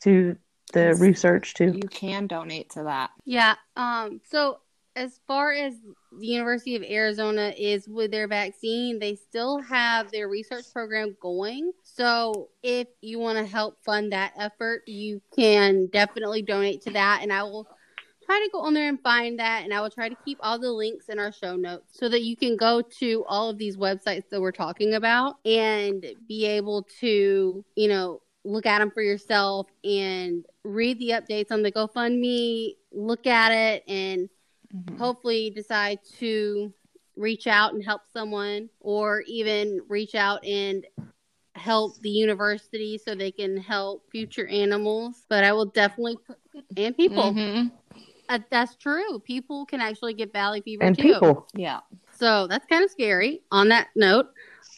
to 0.02 0.36
the 0.74 0.80
Yes. 0.80 1.00
research 1.00 1.54
too? 1.54 1.74
You 1.74 1.88
can 1.90 2.28
donate 2.28 2.70
to 2.72 2.84
that. 2.84 3.12
Yeah. 3.26 3.56
Um. 3.76 4.22
So 4.30 4.60
as 4.96 5.20
far 5.28 5.52
as 5.54 5.76
the 6.20 6.26
University 6.26 6.76
of 6.76 6.84
Arizona 6.84 7.54
is 7.56 7.88
with 7.88 8.10
their 8.10 8.28
vaccine, 8.28 8.98
they 8.98 9.14
still 9.16 9.62
have 9.62 10.12
their 10.12 10.28
research 10.28 10.66
program 10.74 11.16
going. 11.22 11.72
So 11.84 12.50
if 12.64 12.88
you 13.02 13.20
want 13.20 13.38
to 13.38 13.46
help 13.46 13.78
fund 13.84 14.12
that 14.12 14.34
effort, 14.38 14.82
you 14.88 15.22
can 15.36 15.86
definitely 15.88 16.42
donate 16.42 16.82
to 16.84 16.92
that, 16.92 17.20
and 17.22 17.32
I 17.32 17.44
will 17.44 17.68
try 18.26 18.40
to 18.40 18.50
go 18.52 18.62
on 18.62 18.74
there 18.74 18.90
and 18.90 19.00
find 19.02 19.40
that 19.40 19.64
and 19.64 19.74
I 19.74 19.80
will 19.80 19.90
try 19.90 20.10
to 20.10 20.18
keep 20.26 20.38
all 20.42 20.60
the 20.60 20.70
links 20.72 21.08
in 21.08 21.18
our 21.18 21.32
show 21.32 21.56
notes 21.56 21.98
so 21.98 22.10
that 22.10 22.24
you 22.24 22.36
can 22.36 22.58
go 22.58 22.82
to 23.00 23.24
all 23.26 23.50
of 23.50 23.58
these 23.58 23.78
websites 23.78 24.28
that 24.32 24.42
we're 24.42 24.52
talking 24.52 24.96
about 24.96 25.36
and 25.46 26.06
be 26.28 26.46
able 26.46 26.86
to, 27.00 27.64
you 27.76 27.88
know, 27.88 28.22
look 28.44 28.66
at 28.66 28.80
them 28.80 28.92
for 28.92 29.02
yourself 29.02 29.68
and 29.84 30.46
read 30.68 31.00
the 31.00 31.10
updates 31.10 31.52
on 31.52 31.62
the 31.64 31.72
GoFundMe, 31.72 32.76
look 32.92 33.26
at 33.26 33.52
it 33.52 33.84
and 33.88 34.30
Mhm. 34.74 34.98
hopefully 35.00 35.50
decide 35.50 36.00
to 36.20 36.74
reach 37.16 37.48
out 37.48 37.74
and 37.74 37.84
help 37.84 38.02
someone 38.12 38.70
or 38.80 39.22
even 39.22 39.82
reach 39.88 40.14
out 40.14 40.44
and 40.46 40.86
help 41.56 42.00
the 42.02 42.10
university 42.10 43.00
so 43.04 43.16
they 43.16 43.32
can 43.32 43.58
help 43.58 44.04
future 44.12 44.46
animals 44.46 45.26
but 45.28 45.44
i 45.44 45.52
will 45.52 45.66
definitely 45.66 46.16
put 46.28 46.38
and 46.78 46.96
people 46.96 47.34
Mhm. 47.34 47.72
uh, 48.30 48.38
that's 48.52 48.76
true 48.76 49.20
people 49.22 49.66
can 49.66 49.82
actually 49.82 50.14
get 50.14 50.32
valley 50.32 50.62
fever 50.62 50.84
And 50.84 50.96
too 50.96 51.02
people, 51.02 51.48
Yeah. 51.56 51.80
so 52.12 52.46
that's 52.46 52.68
kind 52.68 52.84
of 52.84 52.92
scary 52.92 53.42
on 53.52 53.70
that 53.70 53.88
note 53.96 54.28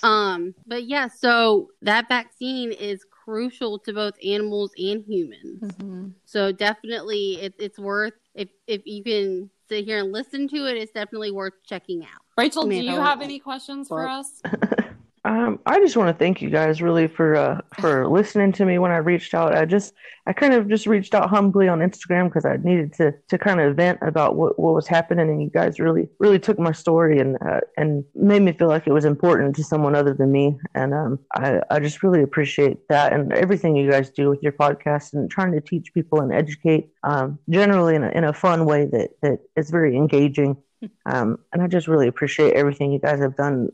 um 0.04 0.56
but 0.66 0.86
yeah 0.86 1.10
so 1.10 1.70
that 1.82 2.08
vaccine 2.08 2.72
is 2.72 3.04
crucial 3.30 3.78
to 3.78 3.94
both 3.94 4.16
animals 4.26 4.72
and 4.80 5.04
humans 5.08 5.62
Mhm. 5.62 6.14
so 6.26 6.52
definitely 6.52 7.40
it, 7.42 7.54
it's 7.60 7.78
worth 7.78 8.14
if 8.34 8.50
if 8.66 8.82
you 8.86 9.04
can 9.04 9.50
sit 9.68 9.86
here 9.86 10.00
and 10.00 10.12
listen 10.12 10.48
to 10.48 10.66
it 10.66 10.78
it's 10.78 10.92
definitely 10.92 11.30
worth 11.32 11.54
checking 11.64 12.04
out 12.04 12.22
Rachel, 12.38 12.66
do 12.66 12.76
you 12.76 12.90
have 12.90 13.22
any 13.22 13.38
questions 13.38 13.88
for 13.90 14.04
well- 14.06 14.22
us? 14.22 14.42
um, 15.26 15.60
I 15.66 15.80
just 15.80 15.98
want 15.98 16.08
to 16.08 16.18
thank 16.18 16.42
you 16.42 16.50
guys 16.50 16.82
really 16.82 17.08
for 17.08 17.36
uh, 17.36 17.62
for 17.80 18.08
listening 18.20 18.52
to 18.54 18.66
me 18.66 18.78
when 18.78 18.92
I 18.92 18.98
reached 18.98 19.34
out. 19.34 19.56
I 19.56 19.66
just 19.66 19.94
I 20.26 20.34
kind 20.34 20.54
of 20.54 20.70
just 20.70 20.86
reached 20.86 21.14
out 21.14 21.30
humbly 21.30 21.68
on 21.68 21.80
Instagram 21.80 22.26
because 22.28 22.46
I 22.46 22.58
needed 22.58 22.94
to 22.94 23.14
to 23.28 23.38
kind 23.38 23.60
of 23.60 23.76
vent 23.76 24.00
about 24.02 24.36
what, 24.36 24.58
what 24.58 24.74
was 24.74 24.88
happening, 24.88 25.30
and 25.30 25.42
you 25.42 25.50
guys 25.50 25.80
really 25.80 26.10
really 26.20 26.40
took 26.40 26.58
my 26.58 26.72
story 26.72 27.20
and 27.20 27.38
uh, 27.46 27.60
and 27.78 28.04
made 28.16 28.42
me 28.42 28.54
feel 28.54 28.70
like 28.70 28.88
it 28.88 28.94
was 28.94 29.06
important 29.06 29.56
to 29.58 29.64
someone 29.64 29.96
other 29.96 30.14
than 30.14 30.32
me, 30.32 30.58
and 30.74 30.94
um, 30.94 31.20
I 31.36 31.62
I 31.70 31.80
just 31.80 32.02
really 32.02 32.24
appreciate 32.24 32.88
that 32.88 33.12
and 33.12 33.34
everything 33.34 33.76
you 33.76 33.90
guys 33.90 34.10
do 34.10 34.30
with 34.30 34.42
your 34.42 34.54
podcast 34.54 35.14
and 35.14 35.30
trying 35.30 35.52
to 35.52 35.62
teach 35.62 35.94
people 35.94 36.22
and 36.22 36.34
educate 36.34 36.90
um, 37.04 37.40
generally 37.50 37.96
in 37.96 38.04
a, 38.04 38.10
in 38.10 38.24
a 38.24 38.34
fun 38.34 38.66
way 38.66 38.86
that 38.86 39.10
that 39.22 39.40
is 39.56 39.70
very 39.70 39.96
engaging. 39.96 40.58
Um, 41.06 41.40
and 41.52 41.62
I 41.62 41.68
just 41.68 41.90
really 41.90 42.08
appreciate 42.08 42.54
everything 42.54 42.94
you 42.94 43.00
guys 43.00 43.20
have 43.20 43.36
done 43.36 43.68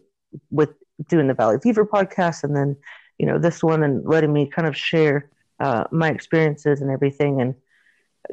with 0.49 0.69
doing 1.07 1.27
the 1.27 1.33
Valley 1.33 1.57
Fever 1.61 1.85
podcast 1.85 2.43
and 2.43 2.55
then, 2.55 2.75
you 3.17 3.25
know, 3.25 3.37
this 3.37 3.63
one 3.63 3.83
and 3.83 4.05
letting 4.05 4.33
me 4.33 4.47
kind 4.47 4.67
of 4.67 4.75
share 4.75 5.29
uh, 5.59 5.85
my 5.91 6.09
experiences 6.09 6.81
and 6.81 6.91
everything 6.91 7.41
and 7.41 7.55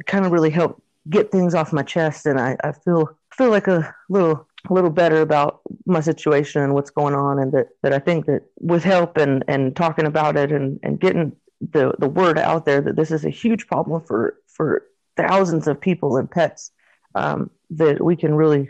kind 0.05 0.25
of 0.25 0.31
really 0.31 0.49
help 0.49 0.81
get 1.09 1.31
things 1.31 1.55
off 1.55 1.73
my 1.73 1.83
chest. 1.83 2.25
And 2.25 2.39
I, 2.39 2.57
I 2.63 2.71
feel 2.71 3.17
feel 3.31 3.49
like 3.49 3.67
a 3.67 3.93
little 4.09 4.47
a 4.69 4.73
little 4.73 4.89
better 4.89 5.21
about 5.21 5.61
my 5.85 5.99
situation 5.99 6.61
and 6.61 6.73
what's 6.73 6.89
going 6.89 7.13
on 7.13 7.39
and 7.39 7.51
that, 7.51 7.69
that 7.81 7.93
I 7.93 7.99
think 7.99 8.25
that 8.27 8.43
with 8.59 8.83
help 8.83 9.17
and, 9.17 9.43
and 9.47 9.75
talking 9.75 10.05
about 10.05 10.37
it 10.37 10.51
and, 10.51 10.79
and 10.83 10.99
getting 10.99 11.35
the, 11.59 11.93
the 11.99 12.07
word 12.07 12.37
out 12.37 12.65
there 12.65 12.81
that 12.81 12.95
this 12.95 13.11
is 13.11 13.25
a 13.25 13.29
huge 13.29 13.67
problem 13.67 14.01
for, 14.01 14.37
for 14.47 14.85
thousands 15.17 15.67
of 15.67 15.81
people 15.81 16.15
and 16.17 16.31
pets 16.31 16.71
um, 17.15 17.49
that 17.71 18.03
we 18.03 18.15
can 18.15 18.35
really, 18.35 18.69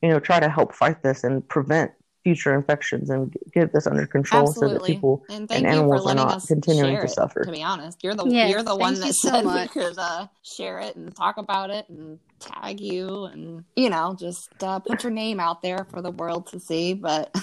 you 0.00 0.10
know, 0.10 0.20
try 0.20 0.38
to 0.38 0.48
help 0.48 0.74
fight 0.74 1.02
this 1.02 1.24
and 1.24 1.46
prevent 1.48 1.90
future 2.22 2.54
infections 2.54 3.10
and 3.10 3.34
get 3.52 3.72
this 3.72 3.86
under 3.86 4.06
control 4.06 4.46
so 4.46 4.68
that 4.68 4.84
people 4.84 5.24
And 5.28 5.48
thank 5.48 5.64
and 5.64 5.74
you 5.74 5.80
for 5.80 5.94
animals 5.96 6.06
are 6.06 6.14
not 6.14 6.34
us 6.36 6.46
continuing 6.46 6.94
share 6.94 7.00
to 7.02 7.06
it, 7.06 7.14
suffer. 7.14 7.44
To 7.44 7.50
be 7.50 7.62
honest, 7.62 8.02
you're 8.04 8.14
the 8.14 8.26
Yes, 8.26 8.50
you're 8.50 8.62
the 8.62 8.76
one 8.76 8.94
thank 8.94 9.00
that 9.00 9.06
you 9.08 9.12
so 9.12 9.28
said 9.30 9.44
we 9.44 9.68
could 9.68 9.98
uh, 9.98 10.26
share 10.42 10.78
it 10.80 10.96
and 10.96 11.14
talk 11.14 11.36
about 11.38 11.70
it 11.70 11.88
and 11.88 12.18
tag 12.38 12.80
you 12.80 13.24
and 13.26 13.64
you 13.76 13.90
know 13.90 14.16
just 14.18 14.50
uh, 14.62 14.78
put 14.78 15.02
your 15.02 15.12
name 15.12 15.40
out 15.40 15.62
there 15.62 15.86
for 15.90 16.00
the 16.00 16.10
world 16.10 16.46
to 16.48 16.60
see. 16.60 16.94
But 16.94 17.34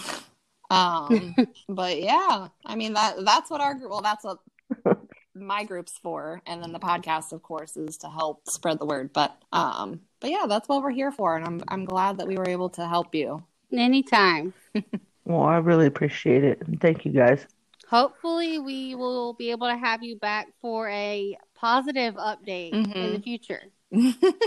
um, 0.70 1.36
but 1.70 2.02
yeah, 2.02 2.48
I 2.66 2.76
mean 2.76 2.94
that 2.94 3.24
that's 3.26 3.50
what 3.50 3.62
our 3.62 3.74
group. 3.74 3.92
Well, 3.92 4.02
that's 4.02 4.24
what 4.24 4.40
my 5.36 5.64
group's 5.64 5.98
for, 5.98 6.42
and 6.46 6.64
then 6.64 6.72
the 6.72 6.80
podcast, 6.80 7.34
of 7.34 7.44
course, 7.44 7.76
is 7.76 7.98
to 7.98 8.10
help 8.10 8.48
spread 8.48 8.80
the 8.80 8.86
word. 8.86 9.12
But 9.12 9.38
um, 9.52 10.02
but 10.20 10.32
yeah, 10.32 10.46
that's 10.48 10.70
what 10.70 10.82
we're 10.84 10.90
here 10.92 11.12
for, 11.12 11.36
and 11.36 11.46
I'm 11.46 11.62
I'm 11.68 11.86
glad 11.86 12.18
that 12.18 12.28
we 12.28 12.38
were 12.38 12.48
able 12.50 12.70
to 12.72 12.88
help 12.88 13.14
you. 13.14 13.44
Anytime 13.74 14.54
Well, 15.26 15.44
I 15.44 15.58
really 15.58 15.86
appreciate 15.86 16.44
it. 16.44 16.62
And 16.68 16.80
thank 16.82 17.06
you 17.06 17.12
guys. 17.12 17.46
hopefully 17.88 18.60
we 18.60 18.96
will 18.96 19.34
be 19.34 19.52
able 19.52 19.68
to 19.68 19.78
have 19.78 20.04
you 20.04 20.16
back 20.18 20.48
for 20.62 20.90
a 20.90 21.38
positive 21.56 22.16
update 22.16 22.72
in 22.74 22.86
Mhm. 22.86 23.14
the 23.14 23.20
future 23.22 23.62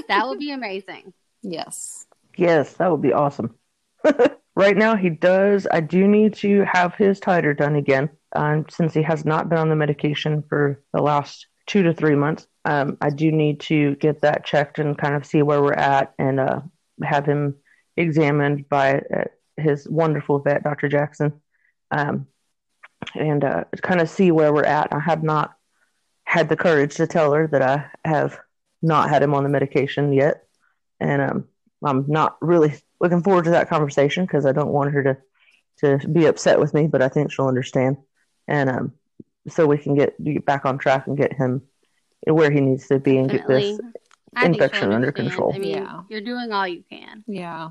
that 0.09 0.27
would 0.29 0.39
be 0.39 0.51
amazing 0.53 1.13
yes. 1.43 2.07
Yes, 2.37 2.75
that 2.75 2.91
would 2.91 3.03
be 3.03 3.13
awesome. 3.13 3.55
right 4.57 4.77
now, 4.77 4.97
he 4.97 5.11
does. 5.11 5.67
I 5.71 5.81
do 5.81 6.07
need 6.09 6.35
to 6.37 6.65
have 6.65 6.95
his 6.95 7.21
titer 7.21 7.55
done 7.57 7.77
again, 7.77 8.09
um, 8.35 8.65
since 8.71 8.95
he 8.95 9.03
has 9.03 9.25
not 9.27 9.49
been 9.51 9.59
on 9.59 9.69
the 9.69 9.77
medication 9.77 10.43
for 10.49 10.81
the 10.95 11.03
last 11.03 11.47
two 11.67 11.83
to 11.83 11.93
three 11.93 12.15
months. 12.15 12.47
Um, 12.65 12.97
I 13.03 13.11
do 13.11 13.31
need 13.31 13.61
to 13.63 13.97
get 13.97 14.23
that 14.23 14.45
checked 14.47 14.79
and 14.79 14.97
kind 14.97 15.15
of 15.15 15.27
see 15.27 15.43
where 15.43 15.61
we're 15.63 15.75
at, 15.75 16.15
and 16.19 16.41
uh, 16.41 16.61
have 17.03 17.27
him 17.27 17.57
examined 17.96 18.68
by 18.68 18.98
uh, 18.98 19.24
his 19.57 19.88
wonderful 19.88 20.38
vet, 20.38 20.64
Dr. 20.64 20.88
Jackson, 20.88 21.40
um, 21.90 22.26
and 23.14 23.44
uh, 23.44 23.64
kind 23.83 24.00
of 24.00 24.09
see 24.09 24.31
where 24.31 24.52
we're 24.52 24.64
at. 24.64 24.92
I 24.92 25.00
have 25.00 25.22
not 25.22 25.55
had 26.24 26.48
the 26.48 26.57
courage 26.57 26.96
to 26.96 27.07
tell 27.07 27.33
her 27.33 27.46
that 27.48 27.62
I 27.62 27.90
have 28.05 28.38
not 28.81 29.11
had 29.11 29.22
him 29.22 29.35
on 29.35 29.42
the 29.42 29.48
medication 29.50 30.12
yet, 30.12 30.44
and 31.00 31.22
um, 31.22 31.48
I'm 31.85 32.05
not 32.09 32.37
really 32.40 32.74
looking 33.00 33.22
forward 33.22 33.44
to 33.44 33.50
that 33.50 33.68
conversation 33.68 34.24
because 34.24 34.46
I 34.46 34.52
don't 34.52 34.72
want 34.72 34.92
her 34.92 35.02
to 35.02 35.16
to 35.78 36.09
be 36.09 36.26
upset 36.26 36.61
with 36.61 36.74
me, 36.74 36.87
but 36.87 37.02
I 37.02 37.09
think 37.09 37.33
she'll 37.33 37.48
understand, 37.48 37.96
and 38.46 38.70
um, 38.70 38.92
so 39.48 39.66
we 39.66 39.78
can 39.78 39.94
get, 39.94 40.22
get 40.22 40.44
back 40.46 40.64
on 40.64 40.78
track 40.78 41.07
and 41.07 41.16
get 41.16 41.33
him 41.33 41.62
where 42.26 42.50
he 42.50 42.61
needs 42.61 42.87
to 42.88 42.98
be 42.98 43.18
and 43.18 43.28
Definitely. 43.28 43.72
get 43.72 43.83
this 43.83 43.92
I 44.35 44.46
infection 44.46 44.92
under 44.92 45.12
control. 45.12 45.52
I 45.55 45.59
mean, 45.59 45.70
Yeah. 45.78 46.02
you're 46.09 46.20
doing 46.20 46.52
all 46.52 46.66
you 46.66 46.85
can. 46.88 47.24
Yeah. 47.26 47.70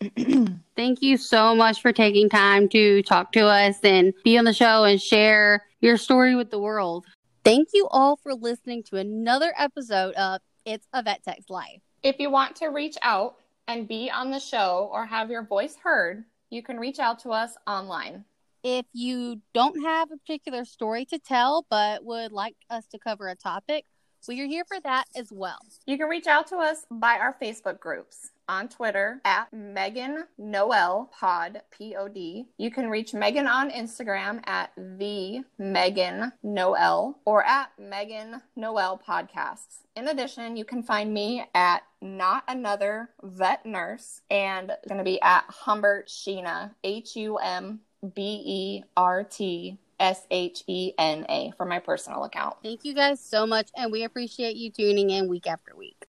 Thank 0.76 1.02
you 1.02 1.16
so 1.16 1.54
much 1.54 1.80
for 1.80 1.92
taking 1.92 2.28
time 2.28 2.68
to 2.70 3.02
talk 3.02 3.32
to 3.32 3.46
us 3.46 3.78
and 3.82 4.12
be 4.24 4.36
on 4.36 4.44
the 4.44 4.52
show 4.52 4.84
and 4.84 5.00
share 5.00 5.64
your 5.80 5.96
story 5.96 6.34
with 6.34 6.50
the 6.50 6.58
world. 6.58 7.06
Thank 7.44 7.68
you 7.72 7.86
all 7.90 8.16
for 8.16 8.34
listening 8.34 8.82
to 8.84 8.96
another 8.96 9.52
episode 9.56 10.14
of 10.14 10.40
It's 10.64 10.86
a 10.92 11.02
Vet 11.02 11.22
Tech's 11.22 11.50
Life. 11.50 11.80
If 12.02 12.18
you 12.18 12.30
want 12.30 12.56
to 12.56 12.68
reach 12.68 12.96
out 13.02 13.36
and 13.68 13.88
be 13.88 14.10
on 14.10 14.30
the 14.30 14.40
show 14.40 14.90
or 14.92 15.06
have 15.06 15.30
your 15.30 15.44
voice 15.44 15.76
heard, 15.82 16.24
you 16.50 16.62
can 16.62 16.78
reach 16.78 16.98
out 16.98 17.18
to 17.20 17.30
us 17.30 17.56
online. 17.66 18.24
If 18.62 18.86
you 18.92 19.42
don't 19.52 19.82
have 19.84 20.10
a 20.10 20.16
particular 20.16 20.64
story 20.64 21.04
to 21.06 21.18
tell 21.18 21.66
but 21.68 22.04
would 22.04 22.32
like 22.32 22.56
us 22.70 22.86
to 22.88 22.98
cover 22.98 23.28
a 23.28 23.36
topic, 23.36 23.84
we 24.28 24.40
are 24.40 24.46
here 24.46 24.64
for 24.64 24.80
that 24.80 25.04
as 25.16 25.30
well. 25.32 25.58
You 25.86 25.98
can 25.98 26.08
reach 26.08 26.26
out 26.26 26.46
to 26.48 26.56
us 26.56 26.86
by 26.90 27.18
our 27.18 27.36
Facebook 27.40 27.80
groups 27.80 28.30
on 28.48 28.68
Twitter 28.68 29.20
at 29.24 29.52
Megan 29.52 30.24
Noel 30.38 31.10
Pod 31.18 31.62
P 31.70 31.96
O 31.96 32.08
D. 32.08 32.46
You 32.58 32.70
can 32.70 32.90
reach 32.90 33.14
Megan 33.14 33.46
on 33.46 33.70
Instagram 33.70 34.46
at 34.46 34.70
the 34.76 35.42
Megan 35.58 36.32
Noel 36.42 37.18
or 37.24 37.44
at 37.44 37.70
Megan 37.78 38.42
Noel 38.56 39.00
Podcasts. 39.06 39.84
In 39.96 40.08
addition, 40.08 40.56
you 40.56 40.64
can 40.64 40.82
find 40.82 41.12
me 41.12 41.44
at 41.54 41.82
Not 42.00 42.44
Another 42.48 43.10
Vet 43.22 43.64
Nurse 43.64 44.20
and 44.30 44.70
it's 44.70 44.88
going 44.88 44.98
to 44.98 45.04
be 45.04 45.20
at 45.22 45.44
Humbert 45.48 46.08
Sheena 46.08 46.72
H 46.82 47.16
U 47.16 47.36
M 47.38 47.80
B 48.14 48.42
E 48.44 48.84
R 48.96 49.24
T 49.24 49.78
S 50.04 50.26
H 50.30 50.64
E 50.66 50.92
N 50.98 51.24
A 51.30 51.52
for 51.56 51.64
my 51.64 51.78
personal 51.78 52.24
account. 52.24 52.56
Thank 52.62 52.84
you 52.84 52.94
guys 52.94 53.20
so 53.20 53.46
much, 53.46 53.70
and 53.74 53.90
we 53.90 54.04
appreciate 54.04 54.54
you 54.54 54.70
tuning 54.70 55.08
in 55.08 55.28
week 55.28 55.46
after 55.46 55.74
week. 55.74 56.04